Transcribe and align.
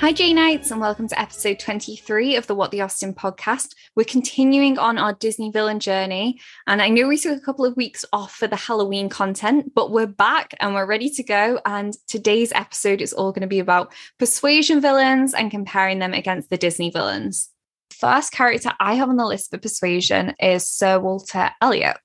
Hi, 0.00 0.14
Janeites, 0.14 0.70
and 0.70 0.80
welcome 0.80 1.08
to 1.08 1.20
episode 1.20 1.58
23 1.58 2.36
of 2.36 2.46
the 2.46 2.54
What 2.54 2.70
the 2.70 2.80
Austen 2.80 3.12
podcast. 3.12 3.74
We're 3.94 4.04
continuing 4.04 4.78
on 4.78 4.96
our 4.96 5.12
Disney 5.12 5.50
villain 5.50 5.78
journey. 5.78 6.40
And 6.66 6.80
I 6.80 6.88
know 6.88 7.06
we 7.06 7.18
took 7.18 7.36
a 7.36 7.44
couple 7.44 7.66
of 7.66 7.76
weeks 7.76 8.02
off 8.10 8.34
for 8.34 8.46
the 8.46 8.56
Halloween 8.56 9.10
content, 9.10 9.74
but 9.74 9.90
we're 9.90 10.06
back 10.06 10.54
and 10.58 10.72
we're 10.72 10.86
ready 10.86 11.10
to 11.10 11.22
go. 11.22 11.60
And 11.66 11.94
today's 12.08 12.50
episode 12.52 13.02
is 13.02 13.12
all 13.12 13.30
going 13.30 13.42
to 13.42 13.46
be 13.46 13.58
about 13.58 13.92
persuasion 14.18 14.80
villains 14.80 15.34
and 15.34 15.50
comparing 15.50 15.98
them 15.98 16.14
against 16.14 16.48
the 16.48 16.56
Disney 16.56 16.88
villains. 16.88 17.50
First 17.90 18.32
character 18.32 18.70
I 18.80 18.94
have 18.94 19.10
on 19.10 19.18
the 19.18 19.26
list 19.26 19.50
for 19.50 19.58
persuasion 19.58 20.34
is 20.40 20.66
Sir 20.66 20.98
Walter 20.98 21.50
Elliot. 21.60 21.98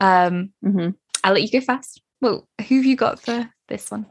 Um, 0.00 0.54
mm-hmm. 0.64 0.92
I'll 1.22 1.34
let 1.34 1.42
you 1.42 1.60
go 1.60 1.60
first. 1.60 2.00
Well, 2.22 2.48
who 2.66 2.76
have 2.76 2.86
you 2.86 2.96
got 2.96 3.20
for 3.20 3.52
this 3.68 3.90
one? 3.90 4.06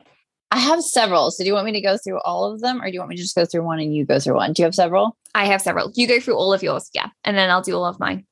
I 0.53 0.59
have 0.59 0.83
several. 0.83 1.31
So 1.31 1.43
do 1.43 1.47
you 1.47 1.53
want 1.53 1.65
me 1.65 1.71
to 1.71 1.81
go 1.81 1.97
through 1.97 2.19
all 2.19 2.45
of 2.45 2.61
them 2.61 2.79
or 2.79 2.85
do 2.85 2.93
you 2.93 2.99
want 2.99 3.09
me 3.09 3.15
to 3.15 3.21
just 3.23 3.35
go 3.35 3.43
through 3.43 3.63
one 3.63 3.79
and 3.79 3.95
you 3.95 4.05
go 4.05 4.19
through 4.19 4.35
one? 4.35 4.53
Do 4.53 4.61
you 4.61 4.65
have 4.65 4.75
several? 4.75 5.17
I 5.33 5.45
have 5.45 5.63
several. 5.63 5.91
You 5.95 6.07
go 6.07 6.19
through 6.19 6.35
all 6.35 6.53
of 6.53 6.61
yours. 6.61 6.91
Yeah. 6.93 7.07
And 7.23 7.35
then 7.35 7.49
I'll 7.49 7.63
do 7.63 7.75
all 7.75 7.85
of 7.85 7.99
mine. 7.99 8.27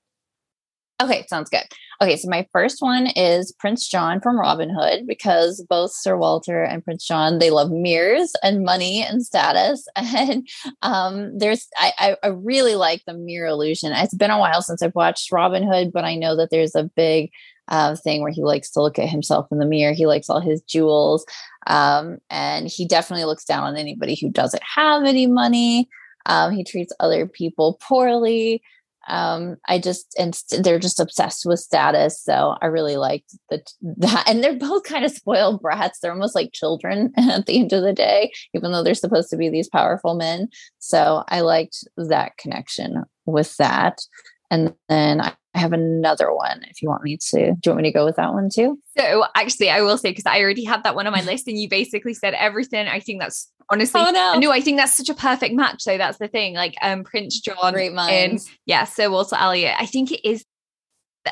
Okay, 1.02 1.26
sounds 1.28 1.50
good. 1.50 1.64
Okay, 2.00 2.16
so 2.16 2.30
my 2.30 2.48
first 2.52 2.82
one 2.82 3.08
is 3.08 3.52
Prince 3.54 3.88
John 3.88 4.22
from 4.22 4.40
Robin 4.40 4.70
Hood 4.70 5.08
because 5.08 5.66
both 5.68 5.92
Sir 5.92 6.16
Walter 6.16 6.62
and 6.62 6.84
Prince 6.84 7.08
John 7.08 7.40
they 7.40 7.50
love 7.50 7.72
mirrors 7.72 8.34
and 8.44 8.64
money 8.64 9.04
and 9.04 9.26
status. 9.26 9.88
And 10.22 10.48
um, 10.84 11.38
there's 11.38 11.68
I, 11.78 12.16
I 12.22 12.28
really 12.28 12.76
like 12.76 13.04
the 13.06 13.14
mirror 13.14 13.48
illusion. 13.48 13.94
It's 13.94 14.14
been 14.14 14.30
a 14.30 14.40
while 14.40 14.62
since 14.62 14.84
I've 14.84 14.94
watched 14.94 15.32
Robin 15.32 15.64
Hood, 15.64 15.92
but 15.92 16.06
I 16.06 16.16
know 16.16 16.36
that 16.36 16.52
there's 16.52 16.76
a 16.76 16.84
big 16.84 17.32
uh, 17.68 17.96
thing 17.96 18.22
where 18.22 18.32
he 18.32 18.44
likes 18.44 18.70
to 18.72 18.82
look 18.82 19.00
at 19.00 19.10
himself 19.10 19.48
in 19.52 19.58
the 19.58 19.66
mirror. 19.66 19.94
He 19.94 20.06
likes 20.06 20.30
all 20.30 20.42
his 20.42 20.62
jewels. 20.62 21.26
Um, 21.68 22.18
and 22.30 22.68
he 22.68 22.86
definitely 22.86 23.26
looks 23.26 23.46
down 23.46 23.64
on 23.64 23.78
anybody 23.78 24.18
who 24.20 24.30
doesn't 24.30 24.64
have 24.64 25.04
any 25.06 25.26
money. 25.26 25.90
Um, 26.26 26.52
he 26.52 26.64
treats 26.64 26.94
other 27.00 27.26
people 27.26 27.80
poorly. 27.82 28.62
Um, 29.08 29.58
I 29.68 29.80
just, 29.80 30.16
and 30.18 30.40
they're 30.60 30.80
just 30.80 31.00
obsessed 31.00 31.46
with 31.46 31.60
status. 31.60 32.22
So 32.22 32.56
I 32.62 32.68
really 32.68 32.98
liked 32.98 33.36
the, 33.50 33.62
that. 33.98 34.28
And 34.28 34.44
they're 34.44 34.58
both 34.58 34.84
kind 34.84 35.06
of 35.06 35.12
spoiled 35.12 35.62
brats. 35.62 36.00
They're 36.00 36.12
almost 36.12 36.36
like 36.36 36.54
children 36.54 37.12
at 37.18 37.46
the 37.46 37.60
end 37.60 37.74
of 37.74 37.84
the 37.84 37.94
day, 37.94 38.32
even 38.54 38.72
though 38.72 38.84
they're 38.84 38.94
supposed 38.94 39.30
to 39.32 39.38
be 39.38 39.50
these 39.50 39.70
powerful 39.70 40.16
men. 40.16 40.50
So 40.80 41.24
I 41.28 41.42
liked 41.42 41.78
that 41.98 42.38
connection 42.38 43.04
with 43.26 43.56
that. 43.58 44.00
And 44.50 44.74
then 44.90 45.22
I 45.22 45.34
have 45.54 45.74
another 45.74 46.34
one 46.34 46.64
if 46.70 46.82
you 46.82 46.90
want 46.90 47.04
me 47.04 47.18
to. 47.18 47.38
Do 47.38 47.70
you 47.70 47.72
want 47.72 47.78
me 47.78 47.90
to 47.90 47.92
go 47.92 48.06
with 48.06 48.16
that 48.16 48.34
one 48.34 48.50
too? 48.54 48.80
So 48.98 49.26
actually, 49.36 49.70
I 49.70 49.82
will 49.82 49.98
say 49.98 50.12
because 50.12 50.26
I 50.26 50.40
already 50.42 50.64
had 50.64 50.84
that 50.84 50.96
one 50.96 51.08
on 51.08 51.14
my 51.14 51.22
list, 51.22 51.48
and 51.48 51.60
you 51.60 51.70
basically 51.70 52.14
said 52.14 52.34
everything. 52.34 52.88
I 52.88 53.00
think 53.00 53.22
that's 53.22 53.52
honestly, 53.70 54.02
oh, 54.02 54.12
no. 54.12 54.40
no, 54.40 54.52
I 54.52 54.62
think 54.62 54.78
that's 54.78 54.96
such 54.96 55.10
a 55.10 55.14
perfect 55.14 55.54
match. 55.56 55.82
So 55.82 55.98
that's 55.98 56.18
the 56.18 56.28
thing. 56.28 56.54
Like 56.54 56.76
um, 56.82 57.04
Prince 57.04 57.40
John, 57.40 57.74
great 57.74 57.94
minds. 57.94 58.50
Yeah, 58.66 58.86
so 58.86 59.12
Walter 59.12 59.36
Elliot. 59.36 59.76
I 59.80 59.86
think 59.86 60.12
it 60.12 60.28
is 60.28 60.46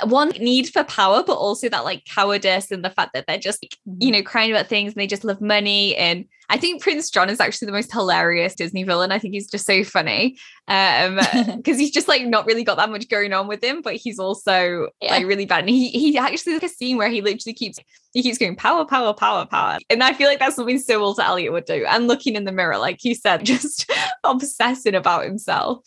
one 0.03 0.29
need 0.29 0.69
for 0.69 0.83
power, 0.83 1.23
but 1.25 1.37
also 1.37 1.67
that 1.69 1.83
like 1.83 2.05
cowardice 2.05 2.71
and 2.71 2.85
the 2.85 2.89
fact 2.89 3.13
that 3.13 3.25
they're 3.27 3.39
just, 3.39 3.63
you 3.63 3.69
mm-hmm. 3.91 4.11
know, 4.11 4.23
crying 4.23 4.51
about 4.51 4.67
things 4.67 4.93
and 4.93 5.01
they 5.01 5.07
just 5.07 5.23
love 5.23 5.41
money. 5.41 5.95
And 5.95 6.25
I 6.49 6.57
think 6.57 6.81
Prince 6.81 7.09
John 7.09 7.29
is 7.29 7.39
actually 7.39 7.67
the 7.67 7.71
most 7.71 7.91
hilarious 7.91 8.55
Disney 8.55 8.83
villain. 8.83 9.11
I 9.11 9.19
think 9.19 9.33
he's 9.33 9.49
just 9.49 9.65
so 9.65 9.83
funny. 9.83 10.37
Um, 10.67 11.15
because 11.57 11.79
he's 11.79 11.91
just 11.91 12.07
like 12.07 12.25
not 12.25 12.45
really 12.45 12.63
got 12.63 12.77
that 12.77 12.91
much 12.91 13.09
going 13.09 13.33
on 13.33 13.47
with 13.47 13.63
him, 13.63 13.81
but 13.81 13.95
he's 13.95 14.19
also 14.19 14.89
yeah. 15.01 15.11
like 15.11 15.25
really 15.25 15.45
bad. 15.45 15.61
And 15.61 15.69
he 15.69 15.89
he 15.89 16.17
actually 16.17 16.53
like 16.53 16.63
a 16.63 16.69
scene 16.69 16.97
where 16.97 17.09
he 17.09 17.21
literally 17.21 17.53
keeps 17.53 17.79
he 18.13 18.23
keeps 18.23 18.37
going 18.37 18.55
power, 18.55 18.85
power, 18.85 19.13
power, 19.13 19.45
power. 19.45 19.77
And 19.89 20.03
I 20.03 20.13
feel 20.13 20.27
like 20.27 20.39
that's 20.39 20.55
something 20.55 20.79
Sir 20.79 20.99
Walter 20.99 21.21
Elliot 21.21 21.51
would 21.51 21.65
do. 21.65 21.85
And 21.87 22.07
looking 22.07 22.35
in 22.35 22.45
the 22.45 22.51
mirror, 22.51 22.77
like 22.77 22.97
he 22.99 23.13
said, 23.13 23.43
just 23.45 23.89
obsessing 24.23 24.95
about 24.95 25.25
himself. 25.25 25.83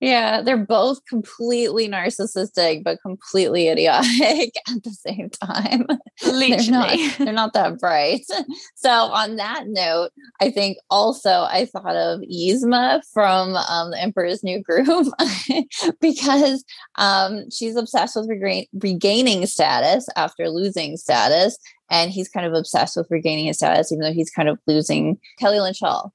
Yeah, 0.00 0.42
they're 0.42 0.56
both 0.56 1.04
completely 1.06 1.88
narcissistic, 1.88 2.82
but 2.84 3.00
completely 3.00 3.68
idiotic 3.68 4.54
at 4.68 4.82
the 4.82 4.90
same 4.90 5.30
time. 5.30 5.86
They're, 6.20 6.70
not, 6.70 6.98
they're 7.18 7.32
not 7.32 7.52
that 7.54 7.78
bright. 7.78 8.22
So, 8.76 8.90
on 8.90 9.36
that 9.36 9.64
note, 9.66 10.10
I 10.40 10.50
think 10.50 10.76
also 10.90 11.46
I 11.48 11.64
thought 11.64 11.96
of 11.96 12.20
Yzma 12.20 13.00
from 13.14 13.56
um, 13.56 13.92
The 13.92 14.02
Emperor's 14.02 14.44
New 14.44 14.62
Groove 14.62 15.08
because 16.00 16.64
um, 16.96 17.50
she's 17.50 17.76
obsessed 17.76 18.16
with 18.16 18.28
regain- 18.28 18.66
regaining 18.74 19.46
status 19.46 20.06
after 20.16 20.50
losing 20.50 20.96
status. 20.98 21.56
And 21.90 22.10
he's 22.10 22.28
kind 22.28 22.46
of 22.46 22.52
obsessed 22.52 22.96
with 22.96 23.06
regaining 23.10 23.46
his 23.46 23.56
status, 23.56 23.90
even 23.90 24.02
though 24.02 24.12
he's 24.12 24.30
kind 24.30 24.48
of 24.48 24.58
losing 24.66 25.18
Kellynch 25.40 25.80
Hall 25.80 26.12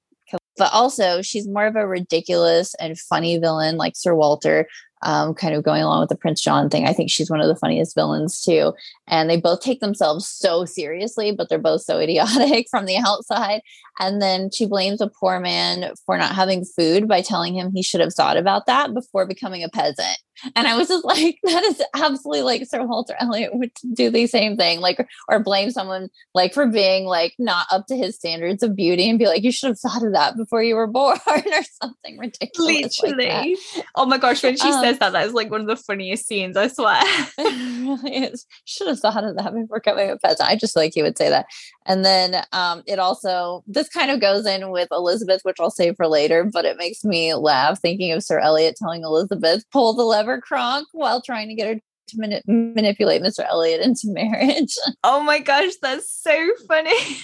but 0.59 0.72
also 0.74 1.24
she's 1.24 1.47
more 1.47 1.66
of 1.66 1.75
a 1.75 1.88
ridiculous 1.88 2.75
and 2.75 3.00
funny 3.00 3.40
villain 3.40 3.78
like 3.78 3.94
Sir 3.96 4.14
Walter, 4.14 4.68
um, 5.02 5.34
kind 5.34 5.56
of 5.56 5.64
going 5.64 5.81
along 5.81 6.02
with 6.02 6.09
the 6.09 6.18
Prince 6.18 6.42
John 6.42 6.70
thing. 6.70 6.86
I 6.86 6.94
think 6.94 7.09
she's 7.09 7.31
one 7.31 7.40
of 7.40 7.47
the 7.47 7.56
funniest 7.56 7.96
villains 7.96 8.42
too. 8.42 8.74
And 9.08 9.30
they 9.30 9.40
both 9.40 9.62
take 9.62 9.80
themselves 9.80 10.28
so 10.28 10.66
seriously, 10.66 11.31
but 11.31 11.48
they're 11.48 11.58
both 11.58 11.81
so 11.81 11.98
idiotic 12.00 12.68
from 12.69 12.86
the 12.86 12.98
outside. 12.98 13.62
And 14.00 14.22
then 14.22 14.50
she 14.52 14.66
blames 14.66 15.02
a 15.02 15.09
poor 15.09 15.40
man 15.40 15.94
for 16.06 16.18
not 16.18 16.36
having 16.36 16.66
food 16.66 17.08
by 17.08 17.22
telling 17.22 17.56
him 17.56 17.72
he 17.74 17.81
should 17.81 18.02
have 18.02 18.14
thought 18.14 18.38
about 18.38 18.66
that 18.66 18.94
before 18.94 19.25
becoming 19.25 19.64
a 19.64 19.69
peasant. 19.69 20.18
And 20.56 20.68
I 20.68 20.78
was 20.78 20.88
just 20.88 21.06
like, 21.06 21.40
that 21.44 21.64
is 21.64 21.82
absolutely 21.96 22.44
like 22.44 22.66
Sir 22.66 22.86
Walter 22.86 23.16
Elliot 23.20 23.56
would 23.56 23.72
do 23.94 24.10
the 24.10 24.28
same 24.28 24.58
thing, 24.58 24.80
like, 24.80 25.06
or 25.28 25.40
blame 25.40 25.72
someone 25.72 26.10
like 26.34 26.54
for 26.54 26.68
being 26.68 27.06
like 27.06 27.34
not 27.40 27.68
up 27.72 27.88
to 27.88 27.96
his 27.96 28.16
standards 28.16 28.64
of 28.64 28.76
beauty 28.76 29.10
and 29.10 29.20
be 29.20 29.28
like, 29.28 29.44
you 29.44 29.52
should 29.52 29.70
have 29.70 29.80
thought 29.80 30.04
of 30.04 30.14
that 30.14 30.38
before 30.38 30.64
you 30.64 30.76
were 30.76 30.88
born 30.88 31.20
or 31.28 31.64
something 31.82 32.18
ridiculous. 32.18 33.02
Literally. 33.02 33.58
Like 33.76 33.86
oh 33.96 34.06
my 34.06 34.18
gosh, 34.18 34.44
when 34.44 34.58
she 34.58 34.70
um, 34.70 34.84
says 34.84 35.00
that, 35.00 35.14
that 35.14 35.28
is 35.28 35.34
like 35.34 35.52
one 35.52 35.62
of 35.62 35.68
the 35.68 35.76
funniest 35.76 36.28
scenes, 36.28 36.58
I 36.58 36.68
swear. 36.68 37.02
it 37.38 38.04
really 38.04 38.18
is. 38.26 38.46
Should 38.66 38.88
have 38.88 39.00
thought 39.00 39.24
of 39.24 39.36
that 39.38 39.54
before 39.54 39.80
becoming 39.80 40.10
a 40.10 40.18
peasant. 40.18 40.50
I 40.50 40.56
just 40.56 40.76
like 40.76 40.94
he 40.94 41.04
would 41.04 41.18
say 41.18 41.30
that. 41.30 41.46
And 41.86 42.06
then 42.06 42.44
um, 42.52 42.84
it 42.86 43.00
also, 43.00 43.64
this 43.66 43.90
kind 43.90 44.12
of 44.12 44.22
goes 44.22 44.46
in 44.46 44.70
with 44.70 44.90
Elizabeth, 44.92 45.42
which 45.44 45.58
I'll 45.60 45.72
save 45.72 45.96
for 45.96 46.08
later, 46.08 46.44
but 46.44 46.66
it 46.66 46.78
makes 46.78 47.04
me 47.04 47.34
laugh 47.34 47.82
thinking 47.82 48.12
of 48.12 48.24
Sir 48.24 48.40
Elliot 48.40 48.76
telling 48.78 49.04
Elizabeth, 49.04 49.66
pull 49.72 49.94
the 49.94 50.04
lever, 50.04 50.29
Kronk, 50.38 50.88
while 50.92 51.22
trying 51.22 51.50
to 51.50 51.56
get 51.56 51.68
her 51.68 51.76
to 51.76 52.18
mani- 52.18 52.42
manipulate 52.48 53.22
Mr. 53.22 53.46
Elliot 53.48 53.82
into 53.82 54.08
marriage. 54.08 54.76
Oh 55.04 55.24
my 55.24 55.40
gosh, 55.40 55.74
that's 55.82 56.12
so 56.12 56.52
funny. 56.68 57.18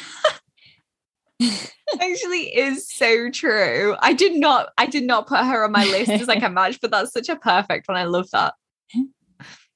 actually 2.02 2.56
is 2.56 2.90
so 2.90 3.30
true. 3.30 3.96
I 4.00 4.14
did 4.14 4.36
not 4.36 4.70
I 4.78 4.86
did 4.86 5.04
not 5.04 5.28
put 5.28 5.40
her 5.40 5.66
on 5.66 5.72
my 5.72 5.86
list 5.86 6.10
as 6.10 6.28
like 6.28 6.44
a 6.44 6.50
match, 6.62 6.80
but 6.82 6.92
that's 6.92 7.12
such 7.12 7.30
a 7.30 7.36
perfect 7.36 7.88
one. 7.88 7.98
I 7.98 8.06
love 8.06 8.30
that. 8.32 8.54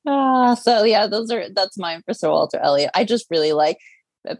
Ah, 0.07 0.55
so 0.55 0.83
yeah, 0.83 1.07
those 1.07 1.29
are 1.31 1.49
that's 1.49 1.77
mine 1.77 2.01
for 2.05 2.13
Sir 2.13 2.29
Walter 2.29 2.59
Elliot. 2.59 2.91
I 2.93 3.03
just 3.03 3.27
really 3.29 3.51
like 3.53 3.77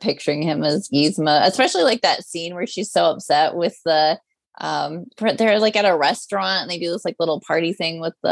picturing 0.02 0.42
him 0.42 0.64
as 0.64 0.90
Yzma, 0.94 1.46
especially 1.46 1.84
like 1.84 2.02
that 2.02 2.24
scene 2.26 2.54
where 2.54 2.68
she's 2.68 2.92
so 2.92 3.06
upset 3.06 3.56
with 3.56 3.78
the 3.86 4.20
um 4.60 5.06
they're 5.38 5.60
like 5.60 5.76
at 5.76 5.86
a 5.86 5.96
restaurant 5.96 6.62
and 6.62 6.70
they 6.70 6.80
do 6.80 6.92
this 6.92 7.06
like 7.06 7.16
little 7.20 7.40
party 7.42 7.74
thing 7.74 8.00
with 8.00 8.14
the 8.24 8.30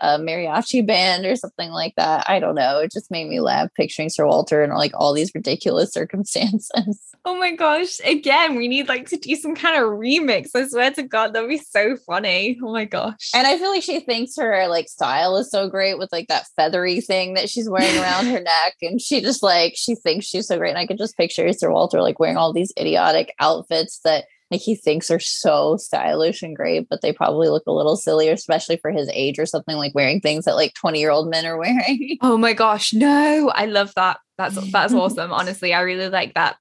uh, 0.00 0.18
mariachi 0.18 0.86
band 0.86 1.26
or 1.26 1.36
something 1.36 1.70
like 1.70 1.94
that. 1.96 2.24
I 2.28 2.38
don't 2.38 2.54
know. 2.54 2.78
It 2.78 2.92
just 2.92 3.10
made 3.10 3.28
me 3.28 3.40
laugh 3.40 3.68
picturing 3.74 4.08
sir 4.08 4.26
walter 4.26 4.62
and 4.62 4.72
like 4.74 4.92
all 4.94 5.12
these 5.12 5.34
ridiculous 5.34 5.92
circumstances. 5.92 7.00
Oh 7.24 7.36
my 7.36 7.52
gosh. 7.52 7.98
Again 8.04 8.56
we 8.56 8.68
need 8.68 8.88
like 8.88 9.08
to 9.10 9.16
do 9.16 9.34
some 9.36 9.54
kind 9.54 9.76
of 9.76 9.90
remix. 9.90 10.50
I 10.54 10.66
swear 10.66 10.90
to 10.92 11.02
god 11.02 11.34
that'd 11.34 11.48
be 11.48 11.58
so 11.58 11.96
funny. 11.96 12.58
Oh 12.62 12.72
my 12.72 12.84
gosh. 12.84 13.30
And 13.34 13.46
i 13.46 13.58
feel 13.58 13.70
like 13.70 13.82
she 13.82 14.00
thinks 14.00 14.36
her 14.36 14.66
like 14.68 14.88
style 14.88 15.36
is 15.36 15.50
so 15.50 15.68
great 15.68 15.98
with 15.98 16.10
like 16.12 16.28
that 16.28 16.46
feathery 16.56 17.00
thing 17.00 17.34
that 17.34 17.50
she's 17.50 17.68
wearing 17.68 17.98
around 17.98 18.26
her 18.26 18.40
neck. 18.40 18.76
And 18.82 19.00
she 19.00 19.20
just 19.20 19.42
like 19.42 19.74
she 19.76 19.94
thinks 19.94 20.26
she's 20.26 20.46
so 20.46 20.58
great. 20.58 20.70
And 20.70 20.78
i 20.78 20.86
could 20.86 20.98
just 20.98 21.16
picture 21.16 21.52
sir 21.52 21.70
walter 21.70 22.00
like 22.00 22.18
wearing 22.18 22.36
all 22.36 22.52
these 22.52 22.72
idiotic 22.78 23.34
outfits 23.40 24.00
that 24.00 24.24
like 24.50 24.60
he 24.60 24.76
thinks 24.76 25.10
are 25.10 25.18
so 25.18 25.76
stylish 25.76 26.42
and 26.42 26.54
great, 26.54 26.88
but 26.88 27.02
they 27.02 27.12
probably 27.12 27.48
look 27.48 27.64
a 27.66 27.72
little 27.72 27.96
silly, 27.96 28.28
especially 28.28 28.76
for 28.76 28.90
his 28.90 29.10
age 29.12 29.38
or 29.38 29.46
something 29.46 29.76
like 29.76 29.94
wearing 29.94 30.20
things 30.20 30.44
that 30.44 30.54
like 30.54 30.74
20 30.74 31.00
year 31.00 31.10
old 31.10 31.28
men 31.28 31.46
are 31.46 31.58
wearing. 31.58 32.18
Oh 32.22 32.38
my 32.38 32.52
gosh, 32.54 32.92
no, 32.92 33.50
I 33.54 33.66
love 33.66 33.92
that. 33.94 34.18
That's 34.38 34.56
that's 34.70 34.92
awesome. 34.94 35.32
Honestly, 35.32 35.72
I 35.72 35.80
really 35.80 36.08
like 36.08 36.34
that. 36.34 36.56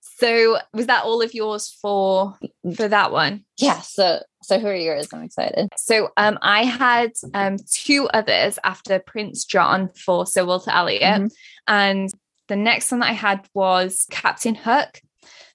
So 0.00 0.58
was 0.72 0.86
that 0.86 1.04
all 1.04 1.22
of 1.22 1.34
yours 1.34 1.76
for 1.80 2.36
for 2.74 2.88
that 2.88 3.12
one? 3.12 3.44
Yeah. 3.58 3.80
So 3.80 4.22
so 4.42 4.58
who 4.58 4.66
are 4.66 4.74
yours? 4.74 5.08
I'm 5.12 5.22
excited. 5.22 5.68
So 5.76 6.10
um 6.16 6.38
I 6.42 6.64
had 6.64 7.12
um 7.34 7.56
two 7.72 8.08
others 8.08 8.58
after 8.64 8.98
Prince 8.98 9.44
John 9.44 9.88
for 9.88 10.26
Sir 10.26 10.44
Walter 10.44 10.70
Elliot. 10.70 11.02
Mm-hmm. 11.02 11.26
And 11.68 12.10
the 12.48 12.56
next 12.56 12.90
one 12.90 13.00
that 13.00 13.10
I 13.10 13.14
had 13.14 13.46
was 13.54 14.06
Captain 14.10 14.54
Hook. 14.54 15.00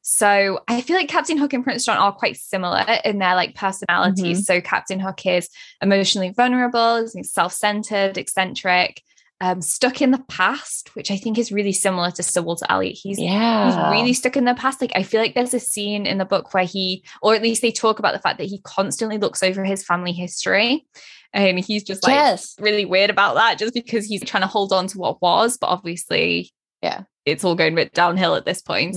So 0.06 0.60
I 0.68 0.82
feel 0.82 0.98
like 0.98 1.08
Captain 1.08 1.38
Hook 1.38 1.54
and 1.54 1.64
Prince 1.64 1.86
John 1.86 1.98
are 1.98 2.12
quite 2.12 2.36
similar 2.36 2.86
in 3.06 3.20
their 3.20 3.36
like 3.36 3.56
personalities. 3.56 4.40
Mm-hmm. 4.40 4.44
So 4.44 4.60
Captain 4.62 5.00
Hook 5.00 5.26
is 5.26 5.48
emotionally 5.82 6.32
vulnerable, 6.32 7.08
self-centered, 7.24 8.18
eccentric. 8.18 9.02
um, 9.44 9.62
stuck 9.62 10.02
in 10.02 10.12
the 10.12 10.24
past, 10.30 10.96
which 10.96 11.12
I 11.12 11.18
think 11.18 11.38
is 11.38 11.52
really 11.52 11.74
similar 11.74 12.12
to 12.12 12.24
Sir 12.24 12.42
Walter 12.42 12.66
Elliot. 12.70 12.98
He's 13.02 13.20
yeah. 13.20 13.66
he's 13.66 14.00
really 14.00 14.14
stuck 14.14 14.38
in 14.38 14.46
the 14.46 14.56
past. 14.56 14.80
Like 14.80 14.94
I 14.96 15.04
feel 15.04 15.20
like 15.20 15.36
there's 15.36 15.54
a 15.54 15.60
scene 15.60 16.06
in 16.06 16.18
the 16.18 16.24
book 16.24 16.54
where 16.54 16.64
he, 16.64 17.04
or 17.22 17.36
at 17.36 17.42
least 17.42 17.62
they 17.62 17.72
talk 17.72 18.00
about 18.00 18.14
the 18.14 18.22
fact 18.22 18.38
that 18.38 18.48
he 18.48 18.62
constantly 18.62 19.18
looks 19.18 19.44
over 19.44 19.66
his 19.66 19.84
family 19.84 20.14
history. 20.14 20.86
And 21.34 21.60
he's 21.60 21.84
just 21.84 22.04
like 22.04 22.14
yes. 22.14 22.56
really 22.58 22.86
weird 22.86 23.10
about 23.10 23.36
that 23.36 23.58
just 23.58 23.74
because 23.74 24.06
he's 24.06 24.24
trying 24.24 24.44
to 24.44 24.48
hold 24.48 24.72
on 24.72 24.88
to 24.88 24.98
what 24.98 25.22
was, 25.22 25.58
but 25.58 25.68
obviously 25.68 26.54
yeah, 26.82 27.02
it's 27.26 27.44
all 27.44 27.56
going 27.56 27.74
a 27.74 27.76
bit 27.76 27.94
downhill 27.94 28.36
at 28.36 28.46
this 28.46 28.62
point. 28.62 28.96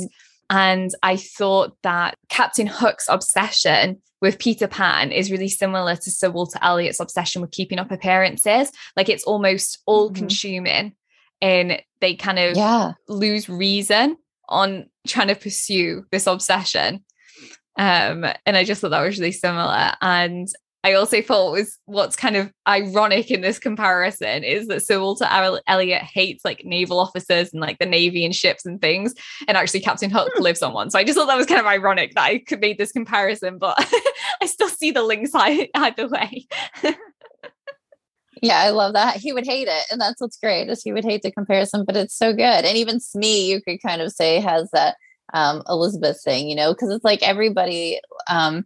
And 0.48 0.90
I 1.02 1.16
thought 1.16 1.76
that 1.82 2.16
Captain 2.28 2.66
Hook's 2.66 3.08
obsession 3.08 4.00
with 4.20 4.38
Peter 4.38 4.68
Pan 4.68 5.12
is 5.12 5.30
really 5.30 5.48
similar 5.48 5.96
to 5.96 6.10
Sir 6.10 6.30
Walter 6.30 6.58
Elliot's 6.62 7.00
obsession 7.00 7.42
with 7.42 7.50
keeping 7.50 7.78
up 7.78 7.90
appearances. 7.90 8.70
Like 8.96 9.08
it's 9.08 9.24
almost 9.24 9.78
all 9.86 10.08
mm-hmm. 10.08 10.16
consuming 10.16 10.94
and 11.42 11.82
they 12.00 12.14
kind 12.14 12.38
of 12.38 12.56
yeah. 12.56 12.92
lose 13.08 13.48
reason 13.48 14.16
on 14.48 14.88
trying 15.06 15.28
to 15.28 15.34
pursue 15.34 16.04
this 16.10 16.26
obsession. 16.26 17.04
Um, 17.78 18.24
and 18.46 18.56
I 18.56 18.64
just 18.64 18.80
thought 18.80 18.90
that 18.90 19.02
was 19.02 19.18
really 19.18 19.32
similar. 19.32 19.92
And 20.00 20.48
I 20.86 20.92
also 20.92 21.20
thought 21.20 21.50
was 21.50 21.80
what's 21.86 22.14
kind 22.14 22.36
of 22.36 22.52
ironic 22.68 23.28
in 23.32 23.40
this 23.40 23.58
comparison 23.58 24.44
is 24.44 24.68
that 24.68 24.86
Sir 24.86 25.00
Walter 25.00 25.26
Elliot 25.66 26.02
hates 26.02 26.44
like 26.44 26.64
naval 26.64 27.00
officers 27.00 27.52
and 27.52 27.60
like 27.60 27.80
the 27.80 27.86
navy 27.86 28.24
and 28.24 28.32
ships 28.32 28.64
and 28.64 28.80
things, 28.80 29.12
and 29.48 29.56
actually 29.56 29.80
Captain 29.80 30.10
Hook 30.10 30.30
hmm. 30.36 30.42
lives 30.44 30.62
on 30.62 30.74
one. 30.74 30.92
So 30.92 31.00
I 31.00 31.02
just 31.02 31.18
thought 31.18 31.26
that 31.26 31.36
was 31.36 31.46
kind 31.46 31.58
of 31.58 31.66
ironic 31.66 32.14
that 32.14 32.22
I 32.22 32.38
could 32.38 32.60
make 32.60 32.78
this 32.78 32.92
comparison, 32.92 33.58
but 33.58 33.74
I 34.40 34.46
still 34.46 34.68
see 34.68 34.92
the 34.92 35.02
links 35.02 35.32
either 35.34 36.08
way. 36.08 36.46
yeah, 38.40 38.60
I 38.60 38.70
love 38.70 38.92
that. 38.92 39.16
He 39.16 39.32
would 39.32 39.44
hate 39.44 39.66
it, 39.66 39.86
and 39.90 40.00
that's 40.00 40.20
what's 40.20 40.38
great 40.38 40.68
is 40.68 40.84
he 40.84 40.92
would 40.92 41.04
hate 41.04 41.22
the 41.22 41.32
comparison, 41.32 41.84
but 41.84 41.96
it's 41.96 42.16
so 42.16 42.32
good. 42.32 42.64
And 42.64 42.76
even 42.76 43.00
Smee, 43.00 43.50
you 43.50 43.60
could 43.60 43.82
kind 43.82 44.02
of 44.02 44.12
say 44.12 44.38
has 44.38 44.70
that 44.72 44.94
um, 45.34 45.64
Elizabeth 45.68 46.22
thing, 46.22 46.48
you 46.48 46.54
know, 46.54 46.72
because 46.72 46.90
it's 46.90 47.04
like 47.04 47.24
everybody. 47.24 47.98
Um, 48.30 48.64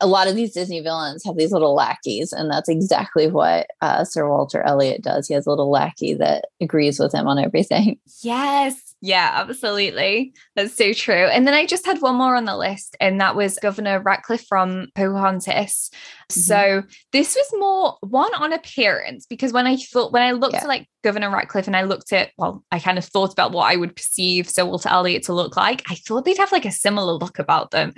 a 0.00 0.06
lot 0.06 0.28
of 0.28 0.36
these 0.36 0.52
Disney 0.52 0.80
villains 0.80 1.24
have 1.24 1.36
these 1.36 1.52
little 1.52 1.74
lackeys, 1.74 2.32
and 2.32 2.50
that's 2.50 2.68
exactly 2.68 3.26
what 3.26 3.68
uh, 3.80 4.04
Sir 4.04 4.28
Walter 4.28 4.62
Elliot 4.62 5.02
does. 5.02 5.26
He 5.26 5.34
has 5.34 5.46
a 5.46 5.50
little 5.50 5.70
lackey 5.70 6.14
that 6.14 6.46
agrees 6.60 6.98
with 6.98 7.12
him 7.12 7.26
on 7.26 7.38
everything. 7.38 7.98
Yes. 8.20 8.88
Yeah, 9.00 9.30
absolutely. 9.32 10.34
That's 10.56 10.74
so 10.74 10.92
true. 10.92 11.14
And 11.26 11.46
then 11.46 11.54
I 11.54 11.66
just 11.66 11.86
had 11.86 12.02
one 12.02 12.16
more 12.16 12.34
on 12.34 12.46
the 12.46 12.56
list, 12.56 12.96
and 13.00 13.20
that 13.20 13.36
was 13.36 13.58
Governor 13.62 14.00
Ratcliffe 14.00 14.44
from 14.48 14.88
Pocahontas. 14.96 15.90
Mm-hmm. 16.30 16.40
So 16.40 16.82
this 17.12 17.36
was 17.36 17.60
more 17.60 17.96
one 18.00 18.34
on 18.34 18.52
appearance 18.52 19.24
because 19.24 19.52
when 19.52 19.68
I 19.68 19.76
thought, 19.76 20.12
when 20.12 20.22
I 20.22 20.32
looked 20.32 20.54
yeah. 20.54 20.62
at 20.62 20.68
like 20.68 20.88
Governor 21.04 21.30
Ratcliffe 21.30 21.68
and 21.68 21.76
I 21.76 21.82
looked 21.82 22.12
at, 22.12 22.30
well, 22.38 22.64
I 22.72 22.80
kind 22.80 22.98
of 22.98 23.04
thought 23.04 23.32
about 23.32 23.52
what 23.52 23.70
I 23.70 23.76
would 23.76 23.94
perceive 23.94 24.50
Sir 24.50 24.64
Walter 24.64 24.88
Elliot 24.88 25.22
to 25.24 25.32
look 25.32 25.56
like, 25.56 25.84
I 25.88 25.94
thought 25.94 26.24
they'd 26.24 26.38
have 26.38 26.52
like 26.52 26.66
a 26.66 26.72
similar 26.72 27.12
look 27.12 27.38
about 27.38 27.70
them 27.70 27.94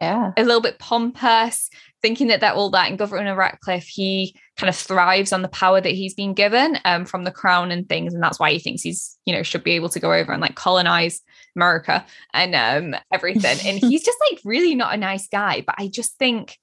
yeah. 0.00 0.32
a 0.36 0.44
little 0.44 0.60
bit 0.60 0.78
pompous, 0.78 1.70
thinking 2.02 2.28
that 2.28 2.40
that 2.40 2.54
all 2.54 2.70
that. 2.70 2.88
And 2.88 2.98
Governor 2.98 3.34
Ratcliffe, 3.34 3.86
he 3.86 4.36
kind 4.56 4.68
of 4.68 4.76
thrives 4.76 5.32
on 5.32 5.42
the 5.42 5.48
power 5.48 5.80
that 5.80 5.92
he's 5.92 6.14
been 6.14 6.34
given 6.34 6.78
um, 6.84 7.04
from 7.04 7.24
the 7.24 7.30
crown 7.30 7.70
and 7.70 7.88
things, 7.88 8.14
and 8.14 8.22
that's 8.22 8.38
why 8.38 8.52
he 8.52 8.58
thinks 8.58 8.82
he's 8.82 9.18
you 9.24 9.34
know 9.34 9.42
should 9.42 9.64
be 9.64 9.72
able 9.72 9.88
to 9.90 10.00
go 10.00 10.12
over 10.12 10.32
and 10.32 10.42
like 10.42 10.54
colonize 10.54 11.20
America 11.56 12.04
and 12.32 12.54
um, 12.54 13.00
everything. 13.12 13.58
and 13.66 13.78
he's 13.90 14.04
just 14.04 14.18
like 14.30 14.40
really 14.44 14.74
not 14.74 14.94
a 14.94 14.98
nice 14.98 15.28
guy. 15.28 15.62
But 15.66 15.76
I 15.78 15.88
just 15.88 16.18
think 16.18 16.58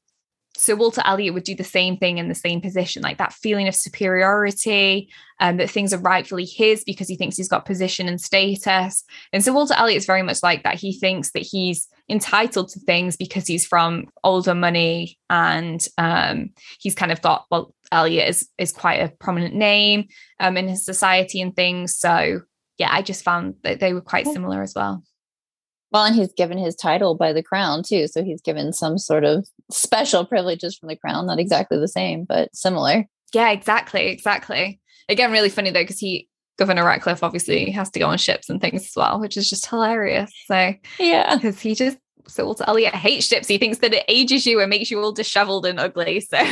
so 0.58 0.76
Walter 0.76 1.02
Elliot 1.06 1.34
would 1.34 1.44
do 1.44 1.56
the 1.56 1.64
same 1.64 1.98
thing 1.98 2.18
in 2.18 2.28
the 2.28 2.36
same 2.36 2.62
position, 2.62 3.02
like 3.02 3.18
that 3.18 3.34
feeling 3.34 3.68
of 3.68 3.76
superiority, 3.76 5.10
and 5.40 5.54
um, 5.54 5.58
that 5.58 5.70
things 5.70 5.94
are 5.94 6.00
rightfully 6.00 6.46
his 6.46 6.84
because 6.84 7.08
he 7.08 7.16
thinks 7.16 7.38
he's 7.38 7.48
got 7.48 7.66
position 7.66 8.08
and 8.08 8.20
status. 8.20 9.04
And 9.34 9.44
so 9.44 9.54
Walter 9.54 9.74
Elliot 9.76 9.98
is 9.98 10.06
very 10.06 10.22
much 10.22 10.44
like 10.44 10.64
that. 10.64 10.76
He 10.76 10.94
thinks 10.94 11.32
that 11.32 11.44
he's 11.44 11.88
entitled 12.10 12.70
to 12.70 12.80
things 12.82 13.16
because 13.16 13.48
he's 13.48 13.66
from 13.66 14.08
older 14.24 14.54
money 14.54 15.18
and 15.30 15.86
um, 15.98 16.50
he's 16.80 16.96
kind 16.96 17.12
of 17.12 17.22
got 17.22 17.46
well, 17.50 17.74
Elliot 17.92 18.30
is 18.30 18.50
is 18.58 18.72
quite 18.72 19.02
a 19.02 19.10
prominent 19.10 19.56
name 19.56 20.08
um, 20.40 20.58
in 20.58 20.68
his 20.68 20.86
society 20.86 21.42
and 21.42 21.56
things. 21.56 21.96
So 21.98 22.42
yeah, 22.78 22.90
I 22.92 23.02
just 23.02 23.24
found 23.24 23.56
that 23.64 23.80
they 23.80 23.94
were 23.94 24.02
quite 24.02 24.28
similar 24.28 24.62
as 24.62 24.74
well. 24.76 25.04
Well, 25.92 26.06
and 26.06 26.16
he's 26.16 26.34
given 26.34 26.58
his 26.58 26.76
title 26.76 27.16
by 27.16 27.34
the 27.34 27.44
crown 27.44 27.84
too. 27.84 28.08
So 28.08 28.24
he's 28.24 28.42
given 28.42 28.72
some 28.74 28.98
sort 28.98 29.24
of 29.24 29.48
special 29.70 30.26
privileges 30.26 30.78
from 30.78 30.90
the 30.90 30.96
crown, 30.96 31.26
not 31.26 31.40
exactly 31.40 31.78
the 31.78 31.88
same, 31.88 32.24
but 32.24 32.56
similar. 32.56 33.06
Yeah, 33.34 33.52
exactly. 33.52 34.08
Exactly. 34.08 34.80
Again, 35.10 35.32
really 35.32 35.50
funny 35.50 35.72
though, 35.72 35.84
because 35.84 36.00
he, 36.00 36.30
Governor 36.58 36.86
Ratcliffe, 36.86 37.24
obviously 37.24 37.72
has 37.72 37.90
to 37.92 38.00
go 38.00 38.08
on 38.08 38.18
ships 38.18 38.50
and 38.50 38.62
things 38.62 38.86
as 38.86 38.94
well, 38.96 39.20
which 39.20 39.36
is 39.36 39.50
just 39.50 39.66
hilarious. 39.66 40.32
So, 40.46 40.74
yeah, 41.00 41.36
because 41.36 41.60
he 41.60 41.76
just, 41.76 41.98
so 42.28 42.46
Walter 42.46 42.66
Elliot 42.68 42.94
hates 42.94 43.26
ships. 43.26 43.48
He 43.48 43.58
thinks 43.58 43.80
that 43.80 43.94
it 43.94 44.06
ages 44.08 44.46
you 44.46 44.62
and 44.62 44.70
makes 44.70 44.92
you 44.92 45.02
all 45.02 45.12
disheveled 45.12 45.66
and 45.66 45.80
ugly. 45.80 46.22
So, 46.22 46.38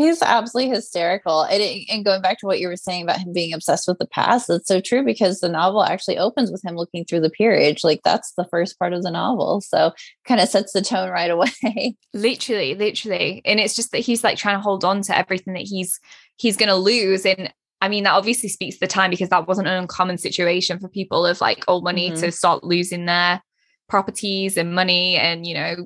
He's 0.00 0.22
absolutely 0.22 0.74
hysterical. 0.74 1.42
And, 1.42 1.84
and 1.90 2.04
going 2.04 2.22
back 2.22 2.38
to 2.38 2.46
what 2.46 2.58
you 2.58 2.68
were 2.68 2.76
saying 2.76 3.02
about 3.02 3.18
him 3.18 3.32
being 3.32 3.52
obsessed 3.52 3.86
with 3.86 3.98
the 3.98 4.06
past, 4.06 4.48
that's 4.48 4.66
so 4.66 4.80
true 4.80 5.04
because 5.04 5.40
the 5.40 5.48
novel 5.48 5.84
actually 5.84 6.16
opens 6.16 6.50
with 6.50 6.64
him 6.64 6.74
looking 6.74 7.04
through 7.04 7.20
the 7.20 7.28
peerage. 7.30 7.84
Like 7.84 8.00
that's 8.02 8.32
the 8.32 8.46
first 8.46 8.78
part 8.78 8.94
of 8.94 9.02
the 9.02 9.10
novel. 9.10 9.60
So 9.60 9.92
kind 10.24 10.40
of 10.40 10.48
sets 10.48 10.72
the 10.72 10.80
tone 10.80 11.10
right 11.10 11.30
away. 11.30 11.96
Literally, 12.14 12.74
literally. 12.74 13.42
And 13.44 13.60
it's 13.60 13.76
just 13.76 13.92
that 13.92 13.98
he's 13.98 14.24
like 14.24 14.38
trying 14.38 14.56
to 14.56 14.62
hold 14.62 14.84
on 14.84 15.02
to 15.02 15.16
everything 15.16 15.54
that 15.54 15.62
he's 15.62 16.00
he's 16.36 16.56
gonna 16.56 16.76
lose. 16.76 17.26
And 17.26 17.52
I 17.82 17.88
mean, 17.88 18.04
that 18.04 18.14
obviously 18.14 18.48
speaks 18.48 18.76
to 18.76 18.80
the 18.80 18.86
time 18.86 19.10
because 19.10 19.28
that 19.28 19.46
wasn't 19.46 19.68
an 19.68 19.74
uncommon 19.74 20.18
situation 20.18 20.78
for 20.78 20.88
people 20.88 21.26
of 21.26 21.40
like 21.40 21.64
old 21.68 21.84
money 21.84 22.10
mm-hmm. 22.10 22.20
to 22.20 22.32
start 22.32 22.64
losing 22.64 23.06
their 23.06 23.42
properties 23.88 24.56
and 24.56 24.74
money 24.74 25.16
and 25.16 25.46
you 25.46 25.52
know 25.52 25.76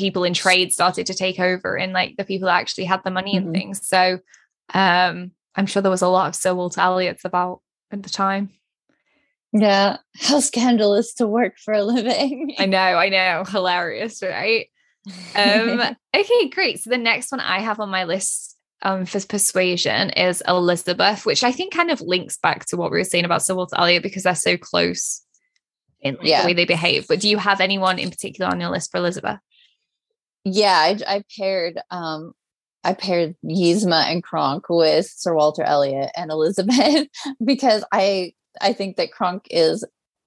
people 0.00 0.24
in 0.24 0.34
trade 0.34 0.72
started 0.72 1.06
to 1.06 1.14
take 1.14 1.38
over 1.38 1.76
and 1.76 1.92
like 1.92 2.16
the 2.16 2.24
people 2.24 2.46
that 2.46 2.60
actually 2.60 2.84
had 2.84 3.02
the 3.04 3.10
money 3.10 3.36
mm-hmm. 3.36 3.46
and 3.46 3.54
things. 3.54 3.86
So 3.86 4.18
um 4.74 5.32
I'm 5.54 5.66
sure 5.66 5.82
there 5.82 5.90
was 5.90 6.02
a 6.02 6.08
lot 6.08 6.28
of 6.28 6.34
Sir 6.34 6.54
Walter 6.54 6.80
Elliot's 6.80 7.24
about 7.24 7.60
at 7.92 8.02
the 8.02 8.10
time. 8.10 8.50
Yeah. 9.52 9.98
How 10.18 10.40
scandalous 10.40 11.14
to 11.14 11.26
work 11.26 11.58
for 11.58 11.74
a 11.74 11.82
living. 11.82 12.54
I 12.58 12.66
know, 12.66 12.78
I 12.78 13.08
know. 13.08 13.44
Hilarious, 13.44 14.22
right? 14.22 14.68
Um, 15.34 15.80
okay, 16.16 16.48
great. 16.48 16.80
So 16.80 16.90
the 16.90 16.98
next 16.98 17.32
one 17.32 17.40
I 17.40 17.60
have 17.60 17.80
on 17.80 17.90
my 17.90 18.04
list 18.04 18.56
um, 18.82 19.06
for 19.06 19.20
persuasion 19.26 20.10
is 20.10 20.42
Elizabeth, 20.46 21.26
which 21.26 21.44
I 21.44 21.52
think 21.52 21.74
kind 21.74 21.90
of 21.90 22.00
links 22.00 22.38
back 22.38 22.66
to 22.66 22.76
what 22.76 22.90
we 22.90 22.98
were 22.98 23.04
saying 23.04 23.24
about 23.24 23.42
Sir 23.42 23.54
Walter 23.54 23.76
Elliot 23.76 24.02
because 24.02 24.22
they're 24.22 24.34
so 24.34 24.56
close 24.56 25.22
in 26.00 26.14
like, 26.16 26.26
yeah. 26.26 26.42
the 26.42 26.46
way 26.46 26.54
they 26.54 26.64
behave. 26.64 27.06
But 27.08 27.20
do 27.20 27.28
you 27.28 27.38
have 27.38 27.60
anyone 27.60 27.98
in 27.98 28.10
particular 28.10 28.50
on 28.50 28.60
your 28.60 28.70
list 28.70 28.90
for 28.90 28.98
Elizabeth? 28.98 29.38
Yeah, 30.44 30.76
I, 30.76 30.98
I 31.06 31.24
paired 31.38 31.78
um 31.90 32.32
I 32.82 32.94
paired 32.94 33.36
Yzma 33.44 34.10
and 34.10 34.22
Kronk 34.22 34.64
with 34.68 35.06
Sir 35.06 35.34
Walter 35.34 35.62
Elliot 35.62 36.10
and 36.16 36.30
Elizabeth 36.30 37.08
because 37.44 37.84
I 37.92 38.32
I 38.60 38.72
think 38.72 38.96
that 38.96 39.12
Kronk 39.12 39.44
is 39.50 39.84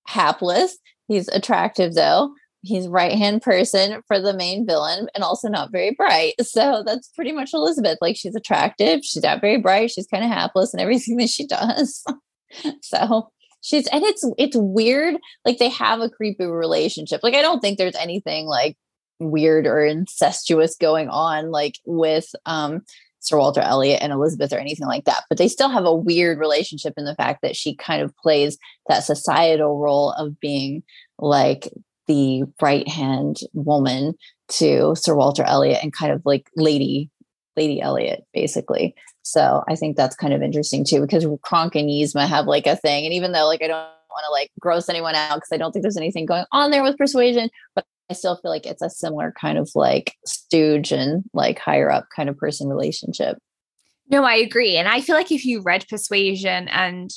hapless. 0.08 0.77
He's 1.08 1.27
attractive 1.29 1.96
though. 1.96 2.34
He's 2.62 2.88
right 2.88 3.17
hand 3.17 3.41
person 3.41 4.01
for 4.08 4.22
the 4.22 4.34
main 4.34 4.65
villain 4.65 5.10
and 5.13 5.24
also 5.24 5.50
not 5.50 5.72
very 5.72 5.91
bright. 5.91 6.36
So 6.43 6.84
that's 6.86 7.10
pretty 7.10 7.32
much 7.32 7.53
Elizabeth. 7.53 7.98
Like 8.00 8.15
she's 8.15 8.36
attractive, 8.36 9.01
she's 9.03 9.24
not 9.24 9.41
very 9.41 9.58
bright, 9.58 9.91
she's 9.91 10.08
kind 10.08 10.24
of 10.24 10.29
hapless 10.29 10.74
in 10.74 10.79
everything 10.79 11.17
that 11.17 11.29
she 11.29 11.48
does. 11.48 12.03
so 12.82 13.29
she's 13.62 13.88
and 13.88 14.03
it's 14.03 14.24
it's 14.38 14.55
weird. 14.55 15.15
Like 15.43 15.58
they 15.58 15.70
have 15.70 16.01
a 16.01 16.10
creepy 16.10 16.46
relationship. 16.46 17.22
Like 17.24 17.34
I 17.34 17.41
don't 17.41 17.60
think 17.60 17.77
there's 17.77 17.96
anything 17.96 18.46
like 18.46 18.77
weird 19.20 19.67
or 19.67 19.84
incestuous 19.84 20.75
going 20.75 21.10
on 21.10 21.51
like 21.51 21.79
with 21.86 22.27
um 22.46 22.82
Sir 23.24 23.38
Walter 23.38 23.62
Elliot 23.62 24.01
and 24.01 24.12
Elizabeth 24.12 24.51
or 24.51 24.58
anything 24.58 24.86
like 24.86 25.05
that, 25.05 25.24
but 25.29 25.38
they 25.38 25.48
still 25.48 25.70
have 25.70 25.86
a 25.86 25.96
weird 25.96 26.39
relationship 26.39 26.93
in 26.98 27.05
the 27.05 27.15
fact 27.15 27.41
that 27.41 27.55
she 27.55 27.74
kind 27.74 28.01
of 28.01 28.15
plays 28.17 28.58
that 28.89 29.05
societal 29.05 29.79
role 29.79 30.12
of 30.12 30.38
being 30.41 30.84
like 31.20 31.70
the 32.08 32.43
right 32.62 32.88
hand 32.88 33.38
woman 33.53 34.13
to 34.50 34.93
Sir 34.96 35.15
Walter 35.15 35.43
Elliot 35.43 35.79
and 35.82 35.93
kind 35.93 36.12
of 36.12 36.22
like 36.25 36.50
Lady 36.58 37.10
Lady 37.55 37.79
Elliot, 37.79 38.25
basically. 38.34 38.93
So 39.22 39.63
I 39.70 39.75
think 39.75 39.96
that's 39.96 40.17
kind 40.17 40.34
of 40.34 40.41
interesting 40.41 40.84
too, 40.84 41.00
because 41.00 41.25
Kronk 41.43 41.75
and 41.75 41.89
Yzma 41.89 42.27
have 42.27 42.46
like 42.46 42.67
a 42.67 42.75
thing. 42.75 43.05
And 43.05 43.13
even 43.13 43.32
though 43.32 43.46
like 43.46 43.62
I 43.62 43.67
don't 43.67 43.77
want 43.77 44.25
to 44.25 44.32
like 44.32 44.51
gross 44.60 44.89
anyone 44.89 45.15
out 45.15 45.36
because 45.36 45.51
I 45.51 45.58
don't 45.58 45.72
think 45.72 45.84
there's 45.84 45.98
anything 45.98 46.25
going 46.25 46.46
on 46.51 46.72
there 46.72 46.84
with 46.84 46.98
persuasion, 46.98 47.50
but 47.74 47.86
I 48.10 48.13
still 48.13 48.36
feel 48.36 48.51
like 48.51 48.65
it's 48.65 48.81
a 48.81 48.89
similar 48.89 49.33
kind 49.39 49.57
of 49.57 49.69
like 49.75 50.15
stooge 50.25 50.91
and 50.91 51.24
like 51.33 51.60
higher 51.60 51.91
up 51.91 52.07
kind 52.15 52.29
of 52.29 52.38
person 52.38 52.67
relationship. 52.67 53.38
No, 54.10 54.24
I 54.24 54.36
agree. 54.36 54.77
And 54.77 54.88
I 54.88 55.01
feel 55.01 55.15
like 55.15 55.31
if 55.31 55.45
you 55.45 55.62
read 55.62 55.88
Persuasion 55.89 56.67
and 56.67 57.10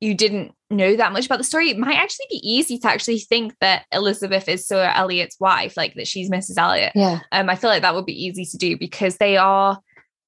you 0.00 0.14
didn't 0.14 0.52
know 0.70 0.96
that 0.96 1.12
much 1.12 1.26
about 1.26 1.38
the 1.38 1.44
story, 1.44 1.70
it 1.70 1.78
might 1.78 1.96
actually 1.96 2.26
be 2.30 2.40
easy 2.42 2.78
to 2.78 2.88
actually 2.88 3.20
think 3.20 3.54
that 3.60 3.84
Elizabeth 3.92 4.48
is 4.48 4.66
Sir 4.66 4.92
Elliot's 4.94 5.38
wife, 5.38 5.76
like 5.76 5.94
that 5.94 6.08
she's 6.08 6.30
Mrs. 6.30 6.58
Elliot. 6.58 6.92
Yeah. 6.94 7.20
Um, 7.32 7.48
I 7.48 7.54
feel 7.54 7.70
like 7.70 7.82
that 7.82 7.94
would 7.94 8.06
be 8.06 8.24
easy 8.24 8.44
to 8.44 8.56
do 8.56 8.76
because 8.76 9.18
they 9.18 9.36
are 9.36 9.78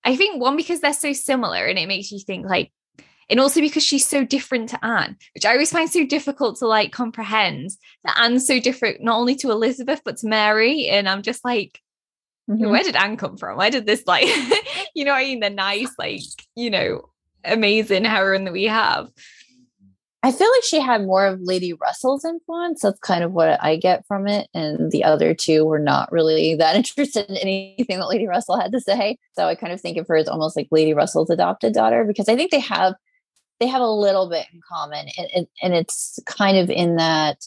I 0.05 0.17
think 0.17 0.41
one 0.41 0.57
because 0.57 0.81
they're 0.81 0.93
so 0.93 1.13
similar 1.13 1.65
and 1.65 1.79
it 1.79 1.87
makes 1.87 2.11
you 2.11 2.19
think 2.19 2.47
like 2.47 2.73
and 3.33 3.41
also 3.41 3.63
because 3.63 3.83
she's 3.83 4.07
so 4.07 4.27
different 4.27 4.69
to 4.69 4.85
Anne, 4.85 5.17
which 5.35 5.47
I 5.47 5.53
always 5.53 5.73
find 5.73 5.91
so 5.91 6.05
difficult 6.05 6.59
to 6.59 6.67
like 6.67 6.93
comprehend 6.93 7.71
that 8.05 8.19
Anne's 8.19 8.47
so 8.47 8.61
different, 8.61 9.03
not 9.03 9.17
only 9.17 9.35
to 9.37 9.51
Elizabeth, 9.51 10.03
but 10.05 10.19
to 10.19 10.27
Mary. 10.27 10.87
And 10.87 11.09
I'm 11.09 11.23
just 11.23 11.43
like, 11.43 11.81
mm-hmm. 12.51 12.69
where 12.69 12.83
did 12.83 12.95
Anne 12.95 13.17
come 13.17 13.39
from? 13.39 13.57
Where 13.57 13.71
did 13.71 13.87
this 13.87 14.07
like, 14.07 14.27
you 14.95 15.07
know 15.07 15.13
I 15.13 15.25
mean? 15.25 15.41
The 15.41 15.49
nice, 15.49 15.91
like, 15.99 16.21
you 16.57 16.69
know, 16.69 17.09
amazing 17.43 18.05
heroine 18.05 18.45
that 18.45 18.53
we 18.53 18.65
have. 18.65 19.09
I 20.23 20.31
feel 20.31 20.51
like 20.53 20.65
she 20.65 20.79
had 20.79 21.07
more 21.07 21.25
of 21.25 21.41
Lady 21.41 21.73
Russell's 21.73 22.27
influence. 22.27 22.83
That's 22.83 22.99
kind 22.99 23.25
of 23.25 23.33
what 23.33 23.59
I 23.65 23.77
get 23.77 24.07
from 24.07 24.29
it. 24.29 24.47
And 24.53 24.93
the 24.93 25.05
other 25.05 25.33
two 25.33 25.65
were 25.65 25.79
not 25.79 26.13
really 26.13 26.55
that 26.57 26.77
interested 26.77 27.31
in 27.31 27.39
anything 27.39 27.99
that 27.99 28.09
Lady 28.09 28.27
Russell 28.27 28.61
had 28.61 28.73
to 28.73 28.81
say. 28.81 29.17
So 29.33 29.47
I 29.47 29.55
kind 29.55 29.73
of 29.73 29.81
think 29.81 29.97
of 29.97 30.07
her 30.09 30.17
as 30.17 30.29
almost 30.29 30.55
like 30.55 30.69
Lady 30.71 30.93
Russell's 30.93 31.31
adopted 31.31 31.73
daughter 31.73 32.05
because 32.05 32.29
I 32.29 32.37
think 32.37 32.51
they 32.51 32.61
have 32.61 32.95
they 33.63 33.69
have 33.69 33.81
a 33.81 33.87
little 33.87 34.29
bit 34.29 34.47
in 34.53 34.61
common 34.69 35.07
and, 35.17 35.29
and, 35.35 35.47
and 35.63 35.75
it's 35.75 36.19
kind 36.27 36.59
of 36.59 36.69
in 36.69 36.97
that 36.97 37.39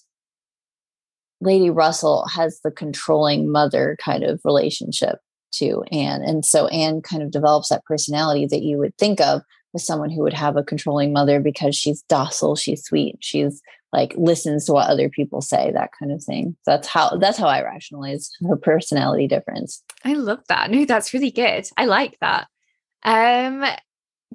lady 1.42 1.70
russell 1.70 2.26
has 2.28 2.60
the 2.64 2.72
controlling 2.72 3.52
mother 3.52 3.98
kind 4.04 4.24
of 4.24 4.40
relationship 4.46 5.20
to 5.52 5.84
anne 5.92 6.22
and 6.22 6.46
so 6.46 6.68
anne 6.68 7.02
kind 7.02 7.22
of 7.22 7.32
develops 7.32 7.70
that 7.70 7.84
personality 7.86 8.46
that 8.46 8.64
you 8.64 8.78
would 8.78 8.98
think 8.98 9.20
of 9.20 9.42
with 9.74 9.82
someone 9.82 10.10
who 10.10 10.22
would 10.24 10.34
have 10.34 10.56
a 10.56 10.64
controlling 10.64 11.12
mother 11.12 11.40
because 11.42 11.76
she's 11.76 12.02
docile 12.04 12.56
she's 12.56 12.84
sweet 12.84 13.18
she's 13.20 13.62
like 13.96 14.14
listens 14.18 14.66
to 14.66 14.74
what 14.74 14.90
other 14.90 15.10
people 15.10 15.42
say 15.42 15.72
that 15.72 15.92
kind 15.98 16.12
of 16.12 16.22
thing. 16.22 16.56
That's 16.66 16.86
how 16.88 17.16
that's 17.18 17.38
how 17.38 17.48
i 17.48 17.64
rationalize 17.64 18.30
her 18.48 18.58
personality 18.58 19.28
difference. 19.28 19.82
I 20.04 20.14
love 20.14 20.42
that. 20.50 20.70
No 20.70 20.84
that's 20.86 21.14
really 21.14 21.32
good. 21.32 21.68
I 21.78 21.86
like 21.86 22.18
that. 22.20 22.48
Um 23.04 23.64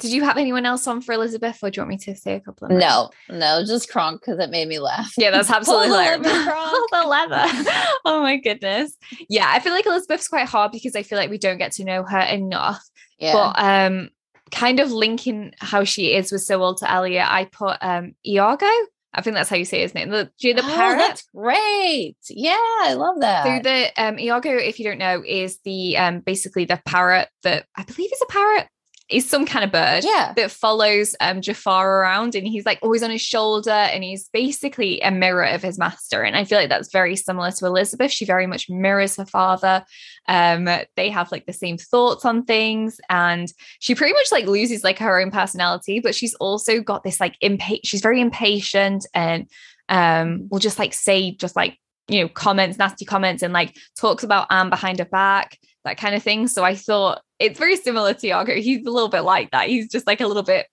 did 0.01 0.13
you 0.13 0.25
have 0.25 0.39
anyone 0.39 0.67
else 0.67 0.87
on 0.87 1.03
for 1.03 1.13
Elizabeth, 1.13 1.59
or 1.63 1.71
do 1.71 1.79
you 1.79 1.83
want 1.83 1.91
me 1.91 1.99
to 1.99 2.17
say 2.17 2.35
a 2.35 2.41
couple 2.41 2.67
of? 2.67 2.71
Them? 2.71 2.79
No, 2.79 3.11
no, 3.29 3.63
just 3.65 3.91
Kronk 3.91 4.21
because 4.21 4.39
it 4.39 4.51
made 4.51 4.67
me 4.67 4.79
laugh. 4.79 5.13
Yeah, 5.17 5.31
that's 5.31 5.51
absolutely 5.51 5.89
hilarious. 5.89 6.27
Pull 6.27 6.87
the 6.91 7.07
leather. 7.07 7.45
oh 8.05 8.21
my 8.23 8.37
goodness. 8.37 8.97
Yeah, 9.29 9.47
I 9.49 9.61
feel 9.61 9.73
like 9.73 9.87
Elizabeth's 9.87 10.29
quite 10.29 10.49
hard 10.49 10.73
because 10.73 10.97
I 10.97 11.03
feel 11.03 11.19
like 11.19 11.31
we 11.31 11.39
don't 11.39 11.59
get 11.59 11.73
to 11.73 11.85
know 11.85 12.03
her 12.03 12.21
enough. 12.21 12.83
Yeah. 13.19 13.35
But 13.35 13.63
um, 13.63 14.11
kind 14.51 14.81
of 14.81 14.91
linking 14.91 15.53
how 15.59 15.85
she 15.85 16.15
is 16.15 16.33
with 16.33 16.43
Sir 16.43 16.57
to 16.57 16.91
Elliot, 16.91 17.27
I 17.29 17.45
put 17.45 17.77
um 17.83 18.15
Iago. 18.27 18.67
I 19.13 19.23
think 19.23 19.35
that's 19.35 19.51
how 19.51 19.57
you 19.57 19.65
say 19.65 19.81
his 19.81 19.93
name. 19.93 20.11
The, 20.11 20.31
the 20.41 20.55
oh, 20.57 20.63
parrot? 20.63 20.99
That's 20.99 21.29
great. 21.35 22.17
Yeah, 22.29 22.53
I 22.57 22.95
love 22.95 23.21
that. 23.21 23.45
So 23.45 23.63
the 23.63 24.03
um 24.03 24.19
Iago, 24.19 24.57
if 24.57 24.79
you 24.79 24.87
don't 24.87 24.99
know, 24.99 25.23
is 25.27 25.59
the 25.65 25.99
um 25.99 26.21
basically 26.21 26.65
the 26.65 26.81
parrot 26.87 27.29
that 27.43 27.67
I 27.77 27.83
believe 27.83 28.13
is 28.13 28.23
a 28.23 28.33
parrot 28.33 28.69
is 29.11 29.29
some 29.29 29.45
kind 29.45 29.65
of 29.65 29.73
bird 29.73 30.05
yeah. 30.05 30.33
that 30.37 30.51
follows 30.51 31.15
um, 31.21 31.41
Jafar 31.41 32.01
around 32.01 32.35
and 32.35 32.47
he's 32.47 32.65
like 32.65 32.79
always 32.83 33.03
on 33.03 33.11
his 33.11 33.21
shoulder 33.21 33.71
and 33.71 34.05
he's 34.05 34.29
basically 34.29 35.01
a 35.01 35.11
mirror 35.11 35.45
of 35.45 35.63
his 35.63 35.79
master. 35.79 36.23
And 36.23 36.37
I 36.37 36.45
feel 36.45 36.59
like 36.59 36.69
that's 36.69 36.93
very 36.93 37.17
similar 37.17 37.51
to 37.51 37.67
Elizabeth. 37.67 38.13
She 38.13 38.25
very 38.25 38.47
much 38.47 38.71
mirrors 38.71 39.17
her 39.17 39.27
father. 39.27 39.85
Um, 40.29 40.69
they 40.97 41.11
have 41.11 41.33
like 41.33 41.47
the 41.47 41.53
same 41.53 41.77
thoughts 41.77 42.25
on 42.25 42.45
things 42.45 43.01
and 43.09 43.53
she 43.81 43.95
pretty 43.95 44.15
much 44.15 44.31
like 44.31 44.47
loses 44.47 44.85
like 44.85 44.99
her 44.99 45.21
own 45.21 45.31
personality, 45.31 46.01
but 46.01 46.15
she's 46.15 46.35
also 46.35 46.81
got 46.81 47.03
this 47.03 47.21
like 47.21 47.37
impatient, 47.41 47.87
she's 47.87 48.03
very 48.03 48.21
impatient 48.21 49.07
and 49.15 49.49
um, 49.89 50.49
will 50.51 50.61
just 50.61 50.79
like 50.79 50.95
say 50.95 51.33
just 51.33 51.57
like, 51.57 51.77
you 52.09 52.21
know, 52.21 52.29
comments, 52.29 52.79
nasty 52.79 53.05
comments 53.05 53.43
and 53.43 53.53
like 53.53 53.77
talks 53.99 54.25
about 54.25 54.47
Anne 54.51 54.71
behind 54.71 54.99
her 54.99 55.05
back 55.05 55.59
that 55.85 55.99
kind 55.99 56.15
of 56.15 56.23
thing. 56.23 56.49
So 56.49 56.65
I 56.65 56.75
thought 56.75 57.23
it's 57.39 57.59
very 57.59 57.77
similar 57.77 58.15
to 58.15 58.27
Iago. 58.27 58.55
He's 58.55 58.87
a 58.87 58.91
little 58.91 59.09
bit 59.09 59.23
like 59.23 59.51
that. 59.51 59.69
He's 59.69 59.89
just 59.89 60.07
like 60.07 60.21
a 60.21 60.27
little 60.27 60.43
bit, 60.43 60.67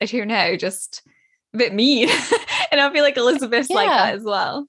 I 0.00 0.06
don't 0.06 0.28
know, 0.28 0.56
just 0.56 1.02
a 1.54 1.58
bit 1.58 1.74
mean. 1.74 2.08
and 2.70 2.80
I 2.80 2.92
feel 2.92 3.02
like 3.02 3.16
Elizabeth's 3.16 3.70
yeah. 3.70 3.76
like 3.76 3.88
that 3.88 4.14
as 4.14 4.22
well. 4.22 4.66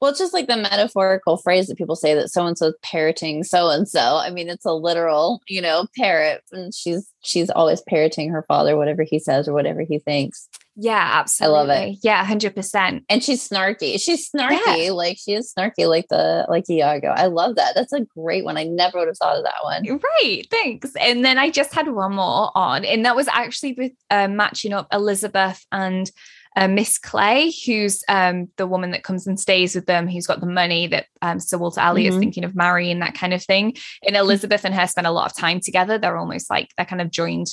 Well, 0.00 0.10
it's 0.10 0.20
just 0.20 0.34
like 0.34 0.46
the 0.46 0.56
metaphorical 0.56 1.38
phrase 1.38 1.68
that 1.68 1.78
people 1.78 1.96
say 1.96 2.14
that 2.14 2.28
so 2.28 2.46
and 2.46 2.58
so 2.58 2.74
parroting 2.82 3.42
so 3.44 3.70
and 3.70 3.88
so. 3.88 4.16
I 4.16 4.30
mean, 4.30 4.48
it's 4.48 4.66
a 4.66 4.72
literal, 4.72 5.40
you 5.48 5.62
know, 5.62 5.86
parrot, 5.96 6.42
and 6.52 6.74
she's 6.74 7.10
she's 7.24 7.48
always 7.48 7.82
parroting 7.88 8.28
her 8.28 8.42
father, 8.42 8.76
whatever 8.76 9.04
he 9.04 9.18
says 9.18 9.48
or 9.48 9.54
whatever 9.54 9.80
he 9.80 9.98
thinks. 9.98 10.48
Yeah, 10.78 11.10
absolutely. 11.14 11.58
I 11.58 11.62
love 11.62 11.70
it. 11.70 11.98
Yeah, 12.02 12.24
hundred 12.24 12.54
percent. 12.54 13.04
And 13.08 13.24
she's 13.24 13.48
snarky. 13.48 13.98
She's 13.98 14.30
snarky. 14.30 14.86
Yeah. 14.86 14.92
Like 14.92 15.16
she 15.18 15.32
is 15.32 15.52
snarky, 15.56 15.88
like 15.88 16.06
the 16.08 16.44
like 16.50 16.68
Iago. 16.68 17.08
I 17.08 17.26
love 17.26 17.56
that. 17.56 17.74
That's 17.74 17.94
a 17.94 18.02
great 18.02 18.44
one. 18.44 18.58
I 18.58 18.64
never 18.64 18.98
would 18.98 19.08
have 19.08 19.16
thought 19.16 19.38
of 19.38 19.44
that 19.44 19.64
one. 19.64 20.00
Right. 20.22 20.44
Thanks. 20.50 20.92
And 21.00 21.24
then 21.24 21.38
I 21.38 21.48
just 21.50 21.74
had 21.74 21.88
one 21.88 22.14
more 22.14 22.50
on, 22.54 22.84
and 22.84 23.06
that 23.06 23.16
was 23.16 23.26
actually 23.28 23.72
with 23.72 23.92
uh, 24.10 24.28
matching 24.28 24.74
up 24.74 24.86
Elizabeth 24.92 25.64
and 25.72 26.10
uh, 26.56 26.68
Miss 26.68 26.98
Clay, 26.98 27.52
who's 27.66 28.02
um, 28.08 28.48
the 28.56 28.66
woman 28.66 28.90
that 28.90 29.02
comes 29.02 29.26
and 29.26 29.38
stays 29.38 29.74
with 29.74 29.86
them, 29.86 30.08
who's 30.08 30.26
got 30.26 30.40
the 30.40 30.46
money 30.46 30.86
that 30.86 31.06
um, 31.20 31.38
Sir 31.38 31.58
Walter 31.58 31.80
Elliot 31.80 32.10
mm-hmm. 32.10 32.18
is 32.18 32.20
thinking 32.20 32.44
of 32.44 32.56
marrying, 32.56 32.98
that 33.00 33.14
kind 33.14 33.34
of 33.34 33.42
thing. 33.42 33.76
And 34.06 34.16
Elizabeth 34.16 34.64
and 34.64 34.74
her 34.74 34.86
spend 34.86 35.06
a 35.06 35.10
lot 35.10 35.30
of 35.30 35.36
time 35.36 35.60
together. 35.60 35.98
They're 35.98 36.16
almost 36.16 36.48
like 36.48 36.70
they're 36.76 36.86
kind 36.86 37.02
of 37.02 37.10
joined 37.10 37.48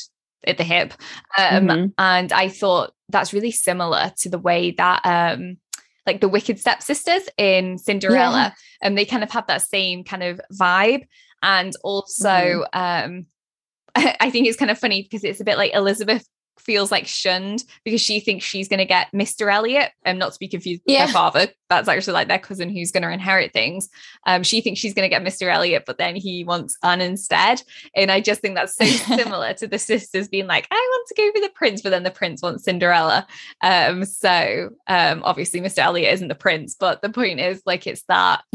at 0.45 0.57
the 0.57 0.63
hip. 0.63 0.93
Um, 1.37 1.67
mm-hmm. 1.67 1.85
And 1.97 2.31
I 2.31 2.49
thought 2.49 2.93
that's 3.09 3.33
really 3.33 3.51
similar 3.51 4.11
to 4.19 4.29
the 4.29 4.39
way 4.39 4.71
that 4.71 5.01
um, 5.03 5.57
like 6.05 6.21
the 6.21 6.29
wicked 6.29 6.59
stepsisters 6.59 7.23
in 7.37 7.77
Cinderella. 7.77 8.37
Yeah. 8.37 8.51
And 8.81 8.97
they 8.97 9.05
kind 9.05 9.23
of 9.23 9.31
have 9.31 9.47
that 9.47 9.61
same 9.61 10.03
kind 10.03 10.23
of 10.23 10.41
vibe. 10.53 11.07
And 11.41 11.73
also 11.83 12.29
mm-hmm. 12.29 12.79
um 12.79 13.25
I 13.95 14.29
think 14.31 14.47
it's 14.47 14.57
kind 14.57 14.71
of 14.71 14.79
funny 14.79 15.03
because 15.03 15.23
it's 15.23 15.41
a 15.41 15.43
bit 15.43 15.57
like 15.57 15.73
Elizabeth 15.73 16.27
feels 16.59 16.91
like 16.91 17.07
shunned 17.07 17.63
because 17.83 18.01
she 18.01 18.19
thinks 18.19 18.45
she's 18.45 18.67
going 18.67 18.79
to 18.79 18.85
get 18.85 19.11
Mr. 19.11 19.51
Elliot, 19.51 19.91
and 20.05 20.19
not 20.19 20.33
to 20.33 20.39
be 20.39 20.47
confused 20.47 20.81
with 20.85 20.93
yeah. 20.93 21.07
her 21.07 21.13
father. 21.13 21.47
That's 21.69 21.87
actually 21.87 22.13
like 22.13 22.27
their 22.27 22.39
cousin 22.39 22.69
who's 22.69 22.91
going 22.91 23.03
to 23.03 23.11
inherit 23.11 23.51
things. 23.51 23.89
Um, 24.25 24.43
she 24.43 24.61
thinks 24.61 24.79
she's 24.79 24.93
going 24.93 25.09
to 25.09 25.15
get 25.15 25.23
Mr. 25.23 25.51
Elliot, 25.51 25.83
but 25.85 25.97
then 25.97 26.15
he 26.15 26.43
wants 26.43 26.77
Anne 26.83 27.01
instead. 27.01 27.63
And 27.95 28.11
I 28.11 28.21
just 28.21 28.41
think 28.41 28.55
that's 28.55 28.75
so 28.75 28.85
similar 29.15 29.53
to 29.55 29.67
the 29.67 29.79
sisters 29.79 30.27
being 30.27 30.47
like, 30.47 30.67
I 30.69 30.75
want 30.75 31.07
to 31.07 31.15
go 31.15 31.31
for 31.31 31.41
the 31.41 31.53
prince, 31.53 31.81
but 31.81 31.89
then 31.89 32.03
the 32.03 32.11
prince 32.11 32.41
wants 32.41 32.65
Cinderella. 32.65 33.25
Um, 33.61 34.05
so 34.05 34.69
um, 34.87 35.21
obviously 35.23 35.61
Mr. 35.61 35.79
Elliot 35.79 36.13
isn't 36.13 36.27
the 36.27 36.35
prince, 36.35 36.75
but 36.79 37.01
the 37.01 37.09
point 37.09 37.39
is 37.39 37.61
like 37.65 37.87
it's 37.87 38.03
that 38.03 38.43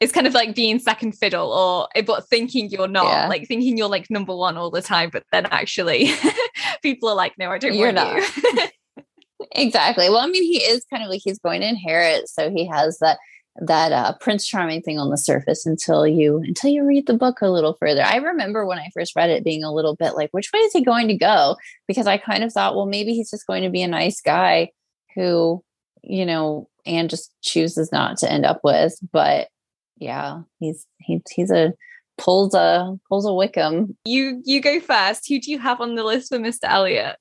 it's 0.00 0.12
kind 0.12 0.26
of 0.26 0.34
like 0.34 0.54
being 0.54 0.78
second 0.78 1.12
fiddle 1.12 1.52
or 1.52 1.88
eh, 1.94 2.02
but 2.02 2.26
thinking 2.28 2.70
you're 2.70 2.88
not, 2.88 3.06
yeah. 3.06 3.28
like 3.28 3.46
thinking 3.46 3.76
you're 3.76 3.88
like 3.88 4.10
number 4.10 4.34
one 4.34 4.56
all 4.56 4.70
the 4.70 4.82
time, 4.82 5.10
but 5.12 5.24
then 5.32 5.46
actually 5.46 6.10
people 6.82 7.08
are 7.08 7.14
like, 7.18 7.36
no, 7.38 7.50
I 7.50 7.58
don't 7.58 7.74
You're 7.74 7.92
not. 7.92 8.16
You. 8.16 8.68
exactly. 9.52 10.08
Well, 10.08 10.18
I 10.18 10.26
mean, 10.26 10.42
he 10.42 10.58
is 10.58 10.84
kind 10.90 11.02
of 11.02 11.10
like 11.10 11.20
he's 11.22 11.38
going 11.38 11.60
to 11.60 11.68
inherit, 11.68 12.28
so 12.28 12.50
he 12.50 12.66
has 12.66 12.98
that 13.00 13.18
that 13.60 13.92
uh, 13.92 14.14
Prince 14.20 14.46
Charming 14.46 14.82
thing 14.82 14.98
on 14.98 15.10
the 15.10 15.18
surface 15.18 15.66
until 15.66 16.06
you 16.06 16.38
until 16.38 16.70
you 16.70 16.84
read 16.84 17.06
the 17.06 17.14
book 17.14 17.40
a 17.40 17.50
little 17.50 17.74
further. 17.74 18.02
I 18.02 18.16
remember 18.16 18.64
when 18.64 18.78
I 18.78 18.88
first 18.94 19.16
read 19.16 19.30
it 19.30 19.44
being 19.44 19.64
a 19.64 19.72
little 19.72 19.96
bit 19.96 20.14
like, 20.14 20.30
which 20.30 20.50
way 20.52 20.60
is 20.60 20.72
he 20.72 20.84
going 20.84 21.08
to 21.08 21.16
go? 21.16 21.56
Because 21.86 22.06
I 22.06 22.18
kind 22.18 22.44
of 22.44 22.52
thought, 22.52 22.76
well, 22.76 22.86
maybe 22.86 23.14
he's 23.14 23.30
just 23.30 23.46
going 23.46 23.64
to 23.64 23.70
be 23.70 23.82
a 23.82 23.88
nice 23.88 24.20
guy 24.20 24.70
who, 25.14 25.64
you 26.02 26.24
know, 26.24 26.68
and 26.86 27.10
just 27.10 27.34
chooses 27.42 27.90
not 27.90 28.18
to 28.18 28.30
end 28.30 28.46
up 28.46 28.60
with. 28.62 28.94
But 29.12 29.48
yeah, 29.96 30.42
he's 30.60 30.86
he's 31.00 31.22
he's 31.30 31.50
a 31.50 31.72
pulls 32.18 32.54
a 32.54 32.96
pulls 33.08 33.26
a 33.26 33.32
Wickham. 33.32 33.96
You 34.04 34.42
you 34.44 34.60
go 34.60 34.80
first. 34.80 35.28
Who 35.28 35.40
do 35.40 35.50
you 35.50 35.58
have 35.58 35.80
on 35.80 35.94
the 35.94 36.04
list 36.04 36.28
for 36.28 36.38
Mr. 36.38 36.64
Elliot? 36.64 37.16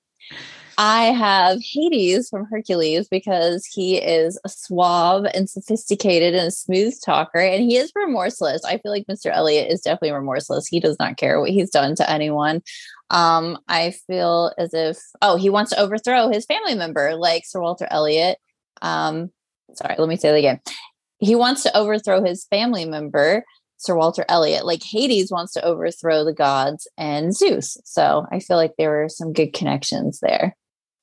I 0.80 1.06
have 1.06 1.58
Hades 1.60 2.30
from 2.30 2.46
Hercules 2.46 3.08
because 3.10 3.66
he 3.66 3.98
is 3.98 4.40
a 4.46 4.50
suave 4.50 5.26
and 5.34 5.50
sophisticated 5.50 6.36
and 6.36 6.50
a 6.50 6.52
smooth 6.52 6.94
talker, 7.04 7.40
and 7.40 7.64
he 7.64 7.78
is 7.78 7.92
remorseless. 7.96 8.64
I 8.64 8.78
feel 8.78 8.92
like 8.92 9.08
Mr. 9.10 9.32
Elliot 9.34 9.72
is 9.72 9.82
definitely 9.82 10.12
remorseless. 10.12 10.68
He 10.68 10.80
does 10.80 10.98
not 11.00 11.18
care 11.18 11.40
what 11.40 11.50
he's 11.50 11.72
done 11.72 11.96
to 11.96 12.08
anyone. 12.08 12.62
Um, 13.10 13.58
I 13.68 13.92
feel 14.06 14.54
as 14.60 14.74
if 14.74 15.00
oh, 15.24 15.38
he 15.38 15.50
wants 15.50 15.72
to 15.72 15.80
overthrow 15.80 16.30
his 16.30 16.46
family 16.46 16.76
member, 16.76 17.16
like 17.16 17.44
Sir 17.46 17.60
Walter 17.60 17.88
Elliot. 17.90 18.38
Um, 18.84 19.32
sorry, 19.74 19.96
let 19.98 20.10
me 20.10 20.18
say 20.18 20.30
that 20.30 20.38
again. 20.38 20.60
He 21.18 21.34
wants 21.34 21.64
to 21.64 21.76
overthrow 21.76 22.24
his 22.24 22.46
family 22.46 22.86
member, 22.86 23.44
Sir 23.78 23.96
Walter 23.96 24.26
Elliot. 24.28 24.66
Like 24.66 24.84
Hades 24.84 25.32
wants 25.32 25.54
to 25.54 25.64
overthrow 25.64 26.24
the 26.24 26.34
gods 26.34 26.88
and 26.98 27.36
Zeus. 27.36 27.78
So 27.86 28.26
I 28.32 28.40
feel 28.40 28.58
like 28.58 28.74
there 28.78 28.90
were 28.90 29.10
some 29.10 29.34
good 29.34 29.54
connections 29.54 30.20
there. 30.20 30.56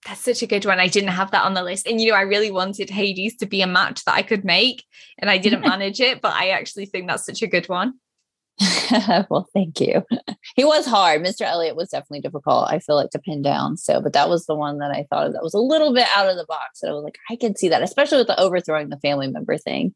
That's 0.06 0.20
such 0.20 0.42
a 0.42 0.46
good 0.46 0.66
one. 0.66 0.80
I 0.80 0.88
didn't 0.88 1.10
have 1.10 1.30
that 1.30 1.44
on 1.44 1.54
the 1.54 1.62
list. 1.62 1.86
And, 1.86 2.00
you 2.00 2.10
know, 2.10 2.16
I 2.16 2.22
really 2.22 2.50
wanted 2.50 2.90
Hades 2.90 3.36
to 3.36 3.46
be 3.46 3.62
a 3.62 3.66
match 3.66 4.04
that 4.04 4.14
I 4.14 4.22
could 4.22 4.44
make, 4.44 4.84
and 5.18 5.30
I 5.30 5.38
didn't 5.38 5.60
manage 5.68 5.98
it, 6.00 6.20
but 6.20 6.34
I 6.34 6.50
actually 6.50 6.86
think 6.86 7.08
that's 7.08 7.24
such 7.24 7.40
a 7.40 7.46
good 7.46 7.68
one. 7.70 7.94
well, 9.30 9.48
thank 9.52 9.80
you. 9.80 10.04
He 10.56 10.64
was 10.64 10.86
hard. 10.86 11.20
Mr. 11.20 11.40
Elliot 11.40 11.74
was 11.74 11.88
definitely 11.88 12.20
difficult, 12.20 12.70
I 12.70 12.78
feel 12.78 12.94
like, 12.94 13.10
to 13.10 13.18
pin 13.18 13.42
down. 13.42 13.76
So, 13.76 14.00
but 14.00 14.12
that 14.12 14.28
was 14.28 14.46
the 14.46 14.54
one 14.54 14.78
that 14.78 14.92
I 14.92 15.04
thought 15.10 15.26
of 15.26 15.32
that 15.32 15.42
was 15.42 15.54
a 15.54 15.58
little 15.58 15.92
bit 15.92 16.06
out 16.14 16.28
of 16.28 16.36
the 16.36 16.44
box. 16.46 16.80
And 16.80 16.90
I 16.90 16.94
was 16.94 17.02
like, 17.02 17.18
I 17.28 17.34
can 17.34 17.56
see 17.56 17.68
that, 17.70 17.82
especially 17.82 18.18
with 18.18 18.28
the 18.28 18.38
overthrowing 18.38 18.88
the 18.88 19.00
family 19.00 19.26
member 19.26 19.58
thing. 19.58 19.94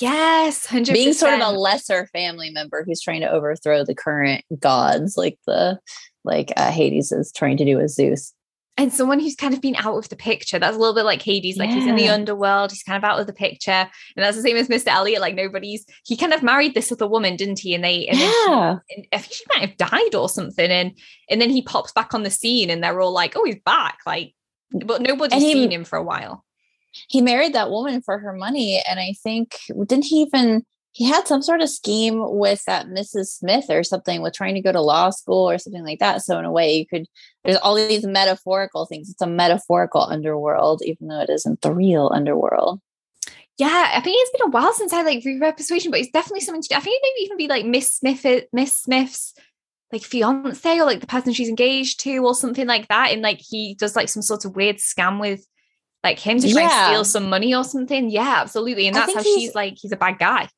Yes, 0.00 0.66
100%. 0.66 0.92
being 0.92 1.12
sort 1.12 1.34
of 1.34 1.40
a 1.40 1.50
lesser 1.50 2.06
family 2.12 2.50
member 2.50 2.84
who's 2.84 3.00
trying 3.00 3.20
to 3.22 3.30
overthrow 3.30 3.84
the 3.84 3.94
current 3.94 4.44
gods, 4.58 5.16
like 5.16 5.38
the 5.46 5.78
like 6.24 6.52
uh, 6.56 6.70
Hades 6.70 7.12
is 7.12 7.32
trying 7.32 7.56
to 7.58 7.64
do 7.64 7.76
with 7.76 7.90
Zeus. 7.90 8.32
and 8.76 8.92
someone 8.92 9.20
who's 9.20 9.36
kind 9.36 9.54
of 9.54 9.60
been 9.62 9.76
out 9.76 9.96
of 9.96 10.08
the 10.08 10.16
picture. 10.16 10.58
That's 10.58 10.76
a 10.76 10.78
little 10.78 10.94
bit 10.94 11.04
like 11.04 11.22
Hades, 11.22 11.56
like 11.56 11.70
he's 11.70 11.86
in 11.86 11.96
the 11.96 12.08
underworld, 12.08 12.72
he's 12.72 12.82
kind 12.82 13.02
of 13.02 13.08
out 13.08 13.20
of 13.20 13.26
the 13.26 13.32
picture. 13.32 13.70
And 13.70 13.88
that's 14.16 14.36
the 14.36 14.42
same 14.42 14.56
as 14.56 14.68
Mr. 14.68 14.88
Elliot. 14.88 15.20
Like 15.20 15.34
nobody's 15.34 15.86
he 16.04 16.16
kind 16.16 16.34
of 16.34 16.42
married 16.42 16.74
this 16.74 16.90
other 16.92 17.06
woman, 17.08 17.36
didn't 17.36 17.60
he? 17.60 17.74
And 17.74 17.82
they 17.84 18.06
and 18.08 18.18
yeah, 18.18 18.76
and 18.90 19.06
I 19.12 19.18
think 19.18 19.32
she 19.32 19.44
might 19.54 19.68
have 19.68 19.76
died 19.78 20.14
or 20.14 20.28
something. 20.28 20.70
And 20.70 20.92
and 21.30 21.40
then 21.40 21.50
he 21.50 21.62
pops 21.62 21.92
back 21.92 22.12
on 22.12 22.22
the 22.24 22.30
scene 22.30 22.68
and 22.70 22.82
they're 22.82 23.00
all 23.00 23.12
like, 23.12 23.34
oh, 23.36 23.44
he's 23.44 23.60
back. 23.64 23.98
Like, 24.04 24.34
but 24.72 25.00
nobody's 25.00 25.40
he- 25.42 25.52
seen 25.52 25.70
him 25.72 25.84
for 25.84 25.96
a 25.96 26.02
while. 26.02 26.44
He 27.08 27.20
married 27.20 27.54
that 27.54 27.70
woman 27.70 28.02
for 28.02 28.18
her 28.18 28.32
money, 28.32 28.82
and 28.88 28.98
I 29.00 29.14
think 29.22 29.56
didn't 29.86 30.04
he 30.06 30.22
even 30.22 30.64
he 30.92 31.04
had 31.04 31.28
some 31.28 31.42
sort 31.42 31.60
of 31.60 31.68
scheme 31.68 32.22
with 32.38 32.64
that 32.64 32.86
Mrs. 32.86 33.26
Smith 33.26 33.66
or 33.68 33.82
something 33.82 34.22
with 34.22 34.32
trying 34.32 34.54
to 34.54 34.62
go 34.62 34.72
to 34.72 34.80
law 34.80 35.10
school 35.10 35.50
or 35.50 35.58
something 35.58 35.84
like 35.84 35.98
that. 35.98 36.22
So 36.22 36.38
in 36.38 36.46
a 36.46 36.50
way, 36.50 36.74
you 36.74 36.86
could 36.86 37.06
there's 37.44 37.58
all 37.58 37.74
these 37.74 38.06
metaphorical 38.06 38.86
things. 38.86 39.10
It's 39.10 39.20
a 39.20 39.26
metaphorical 39.26 40.00
underworld, 40.00 40.82
even 40.84 41.08
though 41.08 41.20
it 41.20 41.28
isn't 41.28 41.60
the 41.60 41.72
real 41.72 42.10
underworld. 42.14 42.80
Yeah, 43.58 43.90
I 43.94 44.00
think 44.00 44.16
it's 44.20 44.38
been 44.38 44.48
a 44.48 44.50
while 44.50 44.72
since 44.72 44.92
I 44.92 45.02
like 45.02 45.22
reread 45.24 45.56
Persuasion, 45.56 45.90
but 45.90 46.00
it's 46.00 46.10
definitely 46.10 46.40
something 46.40 46.62
to 46.62 46.68
do. 46.68 46.74
I 46.76 46.80
think 46.80 46.96
it 46.96 47.02
maybe 47.02 47.24
even 47.24 47.36
be 47.36 47.48
like 47.48 47.66
Miss 47.66 47.92
Smith, 47.92 48.24
Miss 48.52 48.74
Smith's 48.74 49.34
like 49.92 50.02
fiance 50.02 50.78
or 50.78 50.84
like 50.84 51.00
the 51.00 51.06
person 51.06 51.32
she's 51.32 51.48
engaged 51.48 52.00
to 52.00 52.18
or 52.18 52.34
something 52.34 52.66
like 52.66 52.88
that. 52.88 53.12
And 53.12 53.22
like 53.22 53.40
he 53.40 53.74
does 53.74 53.96
like 53.96 54.08
some 54.08 54.22
sort 54.22 54.46
of 54.46 54.56
weird 54.56 54.76
scam 54.76 55.20
with 55.20 55.46
like 56.06 56.18
him 56.18 56.38
to 56.40 56.50
try 56.52 56.62
and 56.62 56.88
steal 56.92 57.04
some 57.04 57.28
money 57.28 57.54
or 57.54 57.64
something. 57.64 58.08
Yeah, 58.10 58.36
absolutely. 58.40 58.86
And 58.86 58.96
that's 58.96 59.14
how 59.14 59.22
she's 59.22 59.54
like, 59.54 59.74
he's 59.76 59.92
a 59.92 59.96
bad 59.96 60.18
guy. 60.18 60.48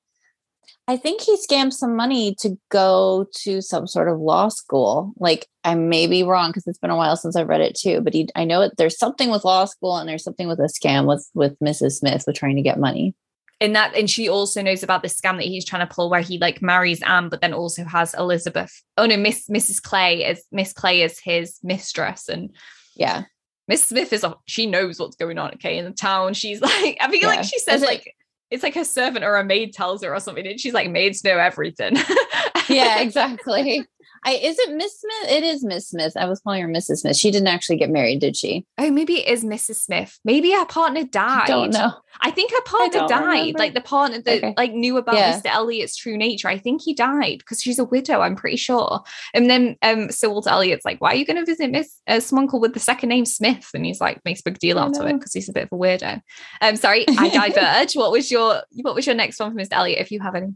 I 0.87 0.97
think 0.97 1.21
he 1.21 1.37
scammed 1.37 1.75
some 1.75 1.95
money 1.97 2.35
to 2.41 2.57
go 2.71 3.27
to 3.43 3.61
some 3.61 3.87
sort 3.87 4.09
of 4.09 4.19
law 4.21 4.49
school. 4.49 5.13
Like 5.19 5.47
I 5.63 5.75
may 5.75 6.07
be 6.07 6.23
wrong 6.23 6.49
because 6.51 6.67
it's 6.67 6.79
been 6.79 6.91
a 6.91 6.97
while 6.97 7.17
since 7.17 7.37
I've 7.37 7.49
read 7.49 7.61
it 7.61 7.75
too, 7.75 8.01
but 8.01 8.15
he 8.15 8.29
I 8.35 8.45
know 8.45 8.63
it, 8.63 8.73
there's 8.79 8.99
something 8.99 9.31
with 9.31 9.45
law 9.45 9.67
school 9.67 9.97
and 9.99 10.09
there's 10.09 10.25
something 10.25 10.49
with 10.49 10.59
a 10.61 10.69
scam 10.69 11.07
with 11.07 11.29
with 11.35 11.59
Mrs. 11.61 11.99
Smith 11.99 12.25
with 12.27 12.37
trying 12.37 12.57
to 12.57 12.63
get 12.63 12.79
money. 12.79 13.15
and 13.61 13.75
that 13.77 13.95
and 13.95 14.09
she 14.09 14.29
also 14.31 14.63
knows 14.63 14.83
about 14.83 15.03
the 15.03 15.09
scam 15.09 15.37
that 15.37 15.45
he's 15.53 15.65
trying 15.65 15.87
to 15.87 15.95
pull 15.95 16.09
where 16.09 16.23
he 16.23 16.39
like 16.39 16.63
marries 16.63 17.03
Anne 17.03 17.29
but 17.29 17.41
then 17.43 17.53
also 17.53 17.85
has 17.85 18.15
Elizabeth 18.15 18.73
oh 18.97 19.05
no 19.05 19.17
Miss 19.17 19.47
Mrs 19.49 19.83
Clay 19.83 20.25
as 20.25 20.43
Miss 20.53 20.73
Clay 20.73 21.03
is 21.03 21.19
his 21.19 21.59
mistress 21.63 22.29
and 22.29 22.51
Yeah. 22.97 23.25
Miss 23.69 23.85
Smith 23.85 24.13
is 24.13 24.25
a, 24.25 24.35
she 24.47 24.67
knows 24.67 24.99
what's 24.99 25.17
going 25.17 25.39
on 25.39 25.53
okay 25.55 25.79
in 25.79 25.85
the 25.85 25.91
town 25.93 26.35
she's 26.35 26.61
like 26.61 26.97
I 27.01 27.09
feel 27.11 27.21
Yeah. 27.21 27.27
like 27.29 27.45
she 27.45 27.59
says 27.59 27.83
it- 27.83 27.87
like 27.87 28.15
it's 28.51 28.63
like 28.63 28.75
her 28.75 28.85
servant 28.85 29.25
or 29.25 29.37
a 29.37 29.45
maid 29.45 29.75
tells 29.75 30.03
her 30.03 30.15
or 30.15 30.19
something 30.21 30.47
and 30.47 30.59
she's 30.59 30.73
like 30.73 30.91
maids 30.91 31.23
know 31.23 31.37
everything 31.39 31.97
Yeah, 32.69 32.99
exactly. 33.01 33.85
I 34.25 34.33
is 34.33 34.59
it 34.59 34.75
Miss 34.77 35.01
Smith? 35.01 35.31
It 35.33 35.45
is 35.45 35.65
Miss 35.65 35.89
Smith. 35.89 36.15
I 36.17 36.27
was 36.27 36.41
calling 36.41 36.63
her 36.63 36.69
Mrs. 36.69 36.99
Smith. 36.99 37.17
She 37.17 37.31
didn't 37.31 37.49
actually 37.49 37.77
get 37.77 37.91
married, 37.91 38.21
did 38.21 38.37
she? 38.37 38.67
oh 38.79 38.91
maybe 38.91 39.15
it 39.21 39.29
is 39.29 39.45
Mrs 39.45 39.77
Smith 39.77 40.19
maybe 40.25 40.53
her 40.53 40.67
partner 40.67 41.05
died 41.05 41.43
I 41.45 41.47
don't 41.47 41.73
know. 41.73 41.93
I 42.21 42.31
think 42.33 42.51
her 42.53 42.63
partner 42.63 43.07
died. 43.07 43.39
remember. 43.39 43.59
Like 43.59 43.75
the 43.75 43.81
partner 43.81 44.21
that 44.23 44.39
Okay. 44.39 44.55
like 44.57 44.73
knew 44.73 44.97
about 44.97 45.15
Yeah. 45.15 45.39
Mr. 45.39 45.47
Elliot's 45.47 45.97
true 45.97 46.17
nature. 46.17 46.49
I 46.49 46.59
think 46.59 46.83
he 46.83 46.95
died 46.95 47.39
because 47.39 47.61
she's 47.63 47.79
a 47.79 47.85
widow. 47.85 48.21
I'm 48.21 48.35
pretty 48.35 48.57
sure. 48.57 49.03
And 49.35 49.49
then 49.49 49.77
um, 49.83 50.11
Sir 50.11 50.29
Walter 50.29 50.51
Elliot's 50.51 50.85
like, 50.85 51.01
"Why 51.01 51.13
are 51.13 51.15
you 51.15 51.25
going 51.25 51.37
to 51.37 51.45
visit 51.45 51.71
Miss 51.71 52.01
uh, 52.09 52.19
someone 52.21 52.49
called 52.49 52.63
with 52.63 52.75
the 52.75 52.81
second 52.81 53.11
name 53.11 53.25
Smith?" 53.25 53.69
And 53.73 53.87
he's 53.87 54.01
like, 54.01 54.21
makes 54.25 54.41
a 54.41 54.45
big 54.45 54.59
deal 54.59 54.79
out 54.79 54.99
of 54.99 55.07
it 55.07 55.13
because 55.15 55.33
he's 55.33 55.49
a 55.49 55.53
bit 55.53 55.65
of 55.65 55.69
a 55.73 55.77
weirdo. 55.77 56.21
Um, 56.61 56.77
sorry, 56.77 57.05
I 57.09 57.29
diverge. 57.51 57.95
what 57.95 58.11
was 58.11 58.31
your 58.31 58.63
what 58.83 58.95
was 58.97 59.07
your 59.07 59.15
next 59.15 59.39
one 59.39 59.53
for 59.53 59.59
Mr. 59.61 59.73
Elliot, 59.73 60.01
if 60.01 60.11
you 60.11 60.21
have 60.21 60.35
any? 60.35 60.49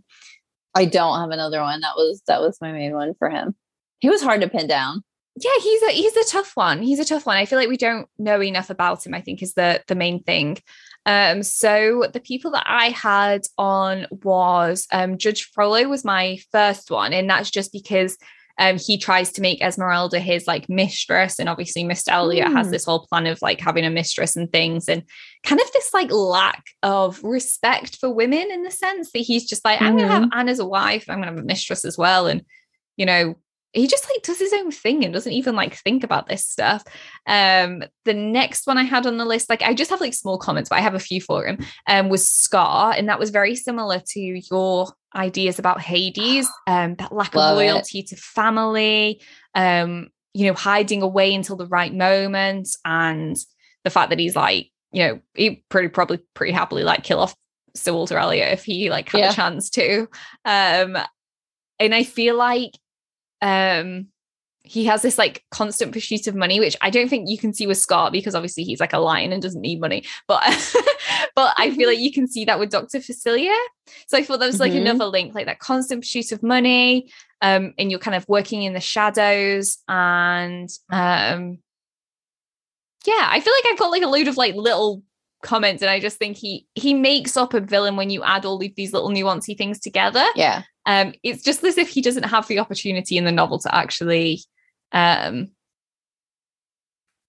I 0.75 0.85
don't 0.87 1.21
have 1.21 1.31
another 1.31 1.61
one. 1.61 1.81
That 1.81 1.97
was 1.97 2.23
that 2.27 2.41
was 2.41 2.59
my 2.61 2.73
main 2.73 2.95
one 2.95 3.15
for 3.19 3.29
him. 3.31 3.55
He 4.01 4.09
was 4.09 4.23
hard 4.23 4.41
to 4.41 4.49
pin 4.49 4.67
down. 4.67 5.03
yeah 5.37 5.59
he's 5.63 5.83
a 5.83 5.91
he's 5.91 6.17
a 6.17 6.25
tough 6.25 6.53
one 6.57 6.83
he's 6.83 6.99
a 6.99 7.05
tough 7.07 7.25
one 7.25 7.39
i 7.39 7.47
feel 7.47 7.59
like 7.59 7.69
we 7.69 7.77
don't 7.79 8.07
know 8.19 8.43
enough 8.43 8.69
about 8.71 9.05
him 9.07 9.15
i 9.15 9.21
think 9.23 9.43
is 9.43 9.55
the 9.55 9.83
the 9.87 9.95
main 9.95 10.23
thing 10.23 10.59
um 11.07 11.43
so 11.43 12.05
the 12.13 12.21
people 12.21 12.51
that 12.51 12.65
i 12.67 12.91
had 12.91 13.41
on 13.57 14.07
was 14.11 14.87
um 14.93 15.17
judge 15.17 15.45
frollo 15.55 15.89
was 15.89 16.05
my 16.05 16.39
first 16.53 16.91
one 16.91 17.13
and 17.15 17.31
that's 17.31 17.51
just 17.51 17.73
because 17.73 18.19
um 18.63 18.79
he 18.79 18.97
tries 18.97 19.33
to 19.33 19.41
make 19.41 19.61
esmeralda 19.63 20.19
his 20.21 20.47
like 20.47 20.69
mistress 20.69 21.39
and 21.39 21.49
obviously 21.49 21.85
mr 21.85 22.09
elliot 22.09 22.47
has 22.53 22.67
Hmm. 22.67 22.73
this 22.73 22.85
whole 22.85 23.07
plan 23.07 23.27
of 23.27 23.41
like 23.43 23.61
having 23.61 23.85
a 23.85 23.91
mistress 23.91 24.37
and 24.37 24.51
things 24.53 24.89
and 24.89 25.03
kind 25.43 25.61
of 25.61 25.71
this 25.73 25.93
like 25.93 26.11
lack 26.11 26.63
of 26.83 27.23
respect 27.25 27.97
for 27.99 28.09
women 28.09 28.51
in 28.51 28.63
the 28.63 28.71
sense 28.71 29.11
that 29.13 29.21
he's 29.21 29.45
just 29.45 29.65
like 29.65 29.81
i'm 29.83 29.97
gonna 29.97 30.09
have 30.09 30.29
anne 30.33 30.49
as 30.49 30.59
a 30.59 30.67
wife 30.67 31.05
i'm 31.09 31.19
gonna 31.19 31.33
have 31.33 31.39
a 31.39 31.43
mistress 31.43 31.85
as 31.85 31.99
well 31.99 32.27
and 32.27 32.43
you 32.97 33.07
know 33.07 33.35
he 33.73 33.87
just 33.87 34.07
like 34.11 34.23
does 34.23 34.39
his 34.39 34.53
own 34.53 34.71
thing 34.71 35.05
and 35.05 35.15
doesn't 35.15 35.33
even 35.33 35.57
like 35.57 35.75
think 35.77 36.05
about 36.05 36.29
this 36.29 36.47
stuff. 36.47 36.85
Um, 37.27 37.83
the 38.05 38.15
next 38.15 38.67
one 38.67 38.77
I 38.79 38.83
had 38.85 39.07
on 39.07 39.17
the 39.17 39.25
list, 39.25 39.49
like 39.49 39.63
I 39.63 39.73
just 39.75 39.91
have 39.91 40.01
like 40.01 40.15
small 40.15 40.39
comments, 40.39 40.69
but 40.69 40.77
I 40.79 40.83
have 40.83 40.95
a 40.95 40.99
few 40.99 41.21
for 41.21 41.47
him. 41.47 41.59
Um, 41.87 42.09
was 42.09 42.31
Scar, 42.31 42.93
and 42.93 43.09
that 43.09 43.19
was 43.19 43.31
very 43.31 43.55
similar 43.57 44.01
to 44.09 44.21
your 44.21 44.89
ideas 45.15 45.59
about 45.59 45.81
Hades. 45.81 46.49
Um, 46.67 46.95
that 46.97 47.13
lack 47.13 47.35
Love 47.35 47.57
of 47.57 47.63
it. 47.63 47.67
loyalty 47.67 48.03
to 48.05 48.17
family. 48.17 49.21
Um, 49.55 50.09
you 50.35 50.47
know, 50.47 50.55
hiding 50.55 51.03
away 51.03 51.35
until 51.35 51.57
the 51.57 51.67
right 51.67 51.93
moment, 51.95 52.69
and 52.85 53.37
the 53.85 53.91
fact 53.91 54.11
that 54.11 54.19
he's 54.19 54.37
like, 54.37 54.71
you 54.93 55.03
know, 55.07 55.21
he 55.35 55.65
pretty 55.69 55.89
probably 55.89 56.21
pretty 56.35 56.53
happily 56.53 56.83
like 56.85 57.03
kill 57.05 57.19
off 57.21 57.35
Sir 57.75 57.93
Walter 57.95 58.19
Elliot 58.19 58.53
if 58.53 58.65
he 58.65 58.91
like 58.91 59.09
had 59.11 59.19
Yeah. 59.21 59.31
a 59.31 59.35
chance 59.35 59.71
to. 59.71 60.03
Um, 60.45 60.97
and 61.79 61.95
I 61.95 62.03
feel 62.05 62.37
like 62.37 62.73
um 63.43 64.07
he 64.65 64.85
has 64.85 65.03
this 65.03 65.19
like 65.19 65.45
constant 65.51 65.91
pursuit 65.93 66.29
of 66.29 66.37
money 66.37 66.61
which 66.61 66.77
i 66.81 66.89
don't 66.89 67.09
think 67.09 67.29
you 67.29 67.37
can 67.37 67.53
see 67.53 67.67
with 67.67 67.77
scar 67.77 68.13
because 68.13 68.33
obviously 68.35 68.63
he's 68.63 68.79
like 68.79 68.93
a 68.93 68.99
lion 68.99 69.33
and 69.33 69.43
doesn't 69.43 69.61
need 69.61 69.81
money 69.81 70.05
but 70.29 70.41
but 71.35 71.53
i 71.59 71.71
feel 71.75 71.89
like 71.89 71.99
you 71.99 72.13
can 72.13 72.29
see 72.29 72.45
that 72.45 72.61
with 72.61 72.71
dr 72.71 72.97
Facilier. 72.99 73.53
so 74.07 74.17
i 74.17 74.23
thought 74.23 74.39
that 74.39 74.47
was 74.47 74.61
like 74.61 74.73
Mhm. 74.73 74.83
another 74.83 75.07
link 75.07 75.35
like 75.35 75.47
that 75.47 75.59
constant 75.59 76.03
pursuit 76.03 76.31
of 76.31 76.43
money 76.45 77.11
um 77.41 77.75
and 77.77 77.91
you're 77.91 77.99
kind 77.99 78.15
of 78.15 78.25
working 78.29 78.63
in 78.63 78.73
the 78.73 78.81
shadows 78.81 79.79
and 79.89 80.69
um 80.93 81.59
yeah 83.05 83.29
i 83.31 83.41
feel 83.41 83.53
like 83.53 83.73
i've 83.73 83.79
got 83.79 83.91
like 83.91 84.03
a 84.03 84.07
load 84.07 84.29
of 84.29 84.37
like 84.37 84.55
little 84.55 85.03
comments 85.43 85.83
and 85.83 85.91
i 85.91 85.99
just 85.99 86.19
think 86.19 86.37
he 86.37 86.69
he 86.77 86.95
makes 86.95 87.37
up 87.37 87.53
a 87.53 87.59
villain 87.61 87.97
when 87.97 88.11
you 88.11 88.23
add 88.23 88.45
all 88.45 88.63
of 88.63 88.75
these 88.77 88.93
little 88.93 89.11
nuancy 89.11 89.59
things 89.59 89.81
together 89.81 90.25
Yeah. 90.37 90.63
Um 90.87 91.13
it's 91.23 91.43
just 91.43 91.63
as 91.65 91.79
if 91.79 91.89
he 91.89 92.01
doesn't 92.01 92.25
have 92.25 92.47
the 92.49 92.59
opportunity 92.59 93.17
in 93.17 93.25
the 93.25 93.33
novel 93.33 93.59
to 93.59 93.75
actually 93.75 94.41
um 94.93 95.49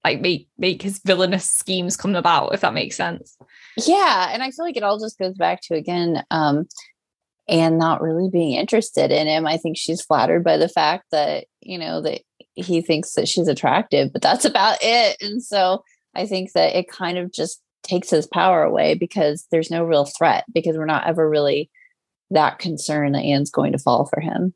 like 0.04 0.20
make 0.20 0.50
make 0.58 0.82
his 0.82 1.00
villainous 1.00 1.50
schemes 1.50 1.96
come 1.96 2.16
about 2.16 2.54
if 2.54 2.62
that 2.62 2.74
makes 2.74 2.96
sense 2.96 3.38
Yeah. 3.78 4.30
And 4.32 4.44
I 4.44 4.52
feel 4.52 4.66
like 4.66 4.78
it 4.78 4.84
all 4.84 5.00
just 5.00 5.18
goes 5.18 5.36
back 5.36 5.62
to 5.64 5.76
again, 5.76 6.24
um, 6.30 6.68
and 7.48 7.78
not 7.78 8.02
really 8.02 8.30
being 8.30 8.54
interested 8.54 9.12
in 9.12 9.28
him. 9.28 9.46
I 9.46 9.58
think 9.58 9.78
she's 9.78 10.02
flattered 10.02 10.44
by 10.44 10.58
the 10.58 10.70
fact 10.70 11.06
that, 11.12 11.46
you 11.62 11.78
know, 11.78 12.02
that 12.02 12.22
he 12.56 12.82
thinks 12.82 13.14
that 13.14 13.28
she's 13.28 13.48
attractive, 13.48 14.14
but 14.14 14.22
that's 14.22 14.46
about 14.46 14.78
it. 14.82 15.18
And 15.22 15.44
so 15.44 15.84
I 16.16 16.26
think 16.26 16.54
that 16.54 16.78
it 16.78 16.88
kind 16.88 17.18
of 17.18 17.34
just 17.34 17.62
takes 17.82 18.10
his 18.10 18.28
power 18.28 18.64
away 18.64 18.94
because 18.94 19.46
there's 19.52 19.72
no 19.72 19.84
real 19.84 20.06
threat 20.06 20.46
because 20.54 20.78
we're 20.78 20.86
not 20.86 21.06
ever 21.06 21.30
really 21.30 21.70
that 22.34 22.60
concern 22.60 23.14
that 23.14 23.24
Anne's 23.24 23.50
going 23.52 23.72
to 23.72 23.78
fall 23.80 24.06
for 24.06 24.20
him. 24.20 24.54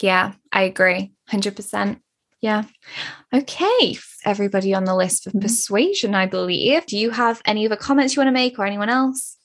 yeah 0.00 0.32
i 0.52 0.62
agree 0.62 1.12
100% 1.30 2.00
yeah 2.40 2.64
okay 3.34 3.96
everybody 4.24 4.72
on 4.74 4.84
the 4.84 4.94
list 4.96 5.24
for 5.24 5.30
Mhm. 5.30 5.42
persuasion 5.42 6.14
i 6.14 6.26
believe 6.26 6.86
do 6.86 6.96
you 6.98 7.10
have 7.10 7.42
any 7.44 7.66
other 7.66 7.76
comments 7.76 8.14
you 8.16 8.20
want 8.20 8.28
to 8.28 8.32
make 8.32 8.58
or 8.58 8.64
anyone 8.66 8.88
else 8.88 9.36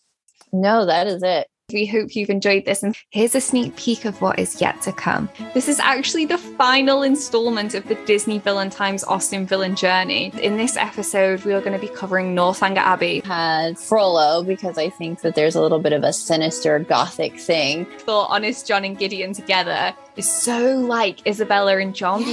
No, 0.53 0.85
that 0.85 1.07
is 1.07 1.21
it. 1.23 1.47
We 1.73 1.87
hope 1.87 2.15
you've 2.15 2.29
enjoyed 2.29 2.65
this, 2.65 2.83
and 2.83 2.95
here's 3.09 3.33
a 3.33 3.41
sneak 3.41 3.75
peek 3.75 4.05
of 4.05 4.21
what 4.21 4.37
is 4.37 4.61
yet 4.61 4.83
to 4.83 4.91
come. 4.91 5.27
This 5.55 5.67
is 5.67 5.79
actually 5.79 6.25
the 6.25 6.37
final 6.37 7.01
installment 7.01 7.73
of 7.73 7.87
the 7.87 7.95
Disney 8.05 8.37
Villain 8.37 8.69
Times 8.69 9.03
Austen 9.03 9.47
Villain 9.47 9.75
Journey. 9.75 10.31
In 10.43 10.57
this 10.57 10.77
episode, 10.77 11.43
we 11.43 11.53
are 11.53 11.61
going 11.61 11.73
to 11.73 11.79
be 11.79 11.91
covering 11.91 12.35
Northanger 12.35 12.81
Abbey. 12.81 13.21
Had 13.21 13.79
Frollo 13.79 14.43
because 14.43 14.77
I 14.77 14.91
think 14.91 15.21
that 15.21 15.33
there's 15.33 15.55
a 15.55 15.61
little 15.61 15.79
bit 15.79 15.91
of 15.91 16.03
a 16.03 16.13
sinister 16.13 16.77
gothic 16.77 17.39
thing. 17.39 17.87
Thought 17.97 18.29
Honest 18.29 18.67
John 18.67 18.85
and 18.85 18.95
Gideon 18.95 19.33
together 19.33 19.91
is 20.17 20.31
so 20.31 20.77
like 20.77 21.25
Isabella 21.25 21.79
and 21.79 21.95
John. 21.95 22.23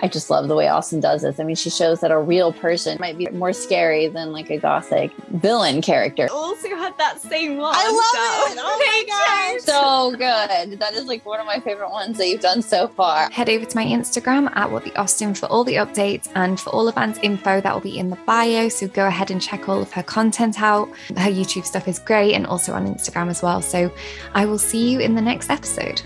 I 0.00 0.08
just 0.08 0.30
love 0.30 0.48
the 0.48 0.54
way 0.54 0.68
Austen 0.68 1.00
does 1.00 1.22
this. 1.22 1.40
I 1.40 1.44
mean, 1.44 1.56
she 1.56 1.70
shows 1.70 2.00
that 2.00 2.10
a 2.10 2.18
real 2.18 2.52
person 2.52 2.96
might 3.00 3.18
be 3.18 3.26
more 3.28 3.52
scary 3.52 4.08
than 4.08 4.32
like 4.32 4.50
a 4.50 4.58
gothic 4.58 5.12
villain 5.28 5.82
character. 5.82 6.28
Also 6.30 6.68
had 6.68 6.96
that 6.98 7.20
same 7.20 7.56
one. 7.56 7.74
I 7.74 7.86
love 7.86 8.46
so. 8.46 8.52
it. 8.52 8.58
Oh 8.60 8.78
my 8.78 9.56
gosh. 9.56 9.62
So 9.62 10.10
good. 10.12 10.78
That 10.78 10.94
is 10.94 11.06
like 11.06 11.24
one 11.26 11.40
of 11.40 11.46
my 11.46 11.60
favorite 11.60 11.90
ones 11.90 12.18
that 12.18 12.28
you've 12.28 12.40
done 12.40 12.62
so 12.62 12.88
far. 12.88 13.30
Head 13.30 13.48
over 13.48 13.64
to 13.64 13.76
my 13.76 13.84
Instagram 13.84 14.54
at 14.56 14.70
what 14.70 14.84
the 14.84 14.94
Austen 14.96 15.34
for 15.34 15.46
all 15.46 15.64
the 15.64 15.74
updates 15.74 16.28
and 16.34 16.58
for 16.58 16.70
all 16.70 16.88
of 16.88 16.96
Anne's 16.96 17.18
info 17.18 17.60
that 17.60 17.74
will 17.74 17.80
be 17.80 17.98
in 17.98 18.10
the 18.10 18.16
bio. 18.26 18.68
So 18.68 18.88
go 18.88 19.06
ahead 19.06 19.30
and 19.30 19.42
check 19.42 19.68
all 19.68 19.82
of 19.82 19.92
her 19.92 20.02
content 20.02 20.60
out. 20.60 20.88
Her 21.08 21.30
YouTube 21.30 21.64
stuff 21.64 21.88
is 21.88 21.98
great 21.98 22.34
and 22.34 22.46
also 22.46 22.72
on 22.72 22.86
Instagram 22.86 23.28
as 23.28 23.42
well. 23.42 23.60
So 23.62 23.92
I 24.34 24.46
will 24.46 24.58
see 24.58 24.90
you 24.90 25.00
in 25.00 25.14
the 25.14 25.22
next 25.22 25.50
episode. 25.50 26.02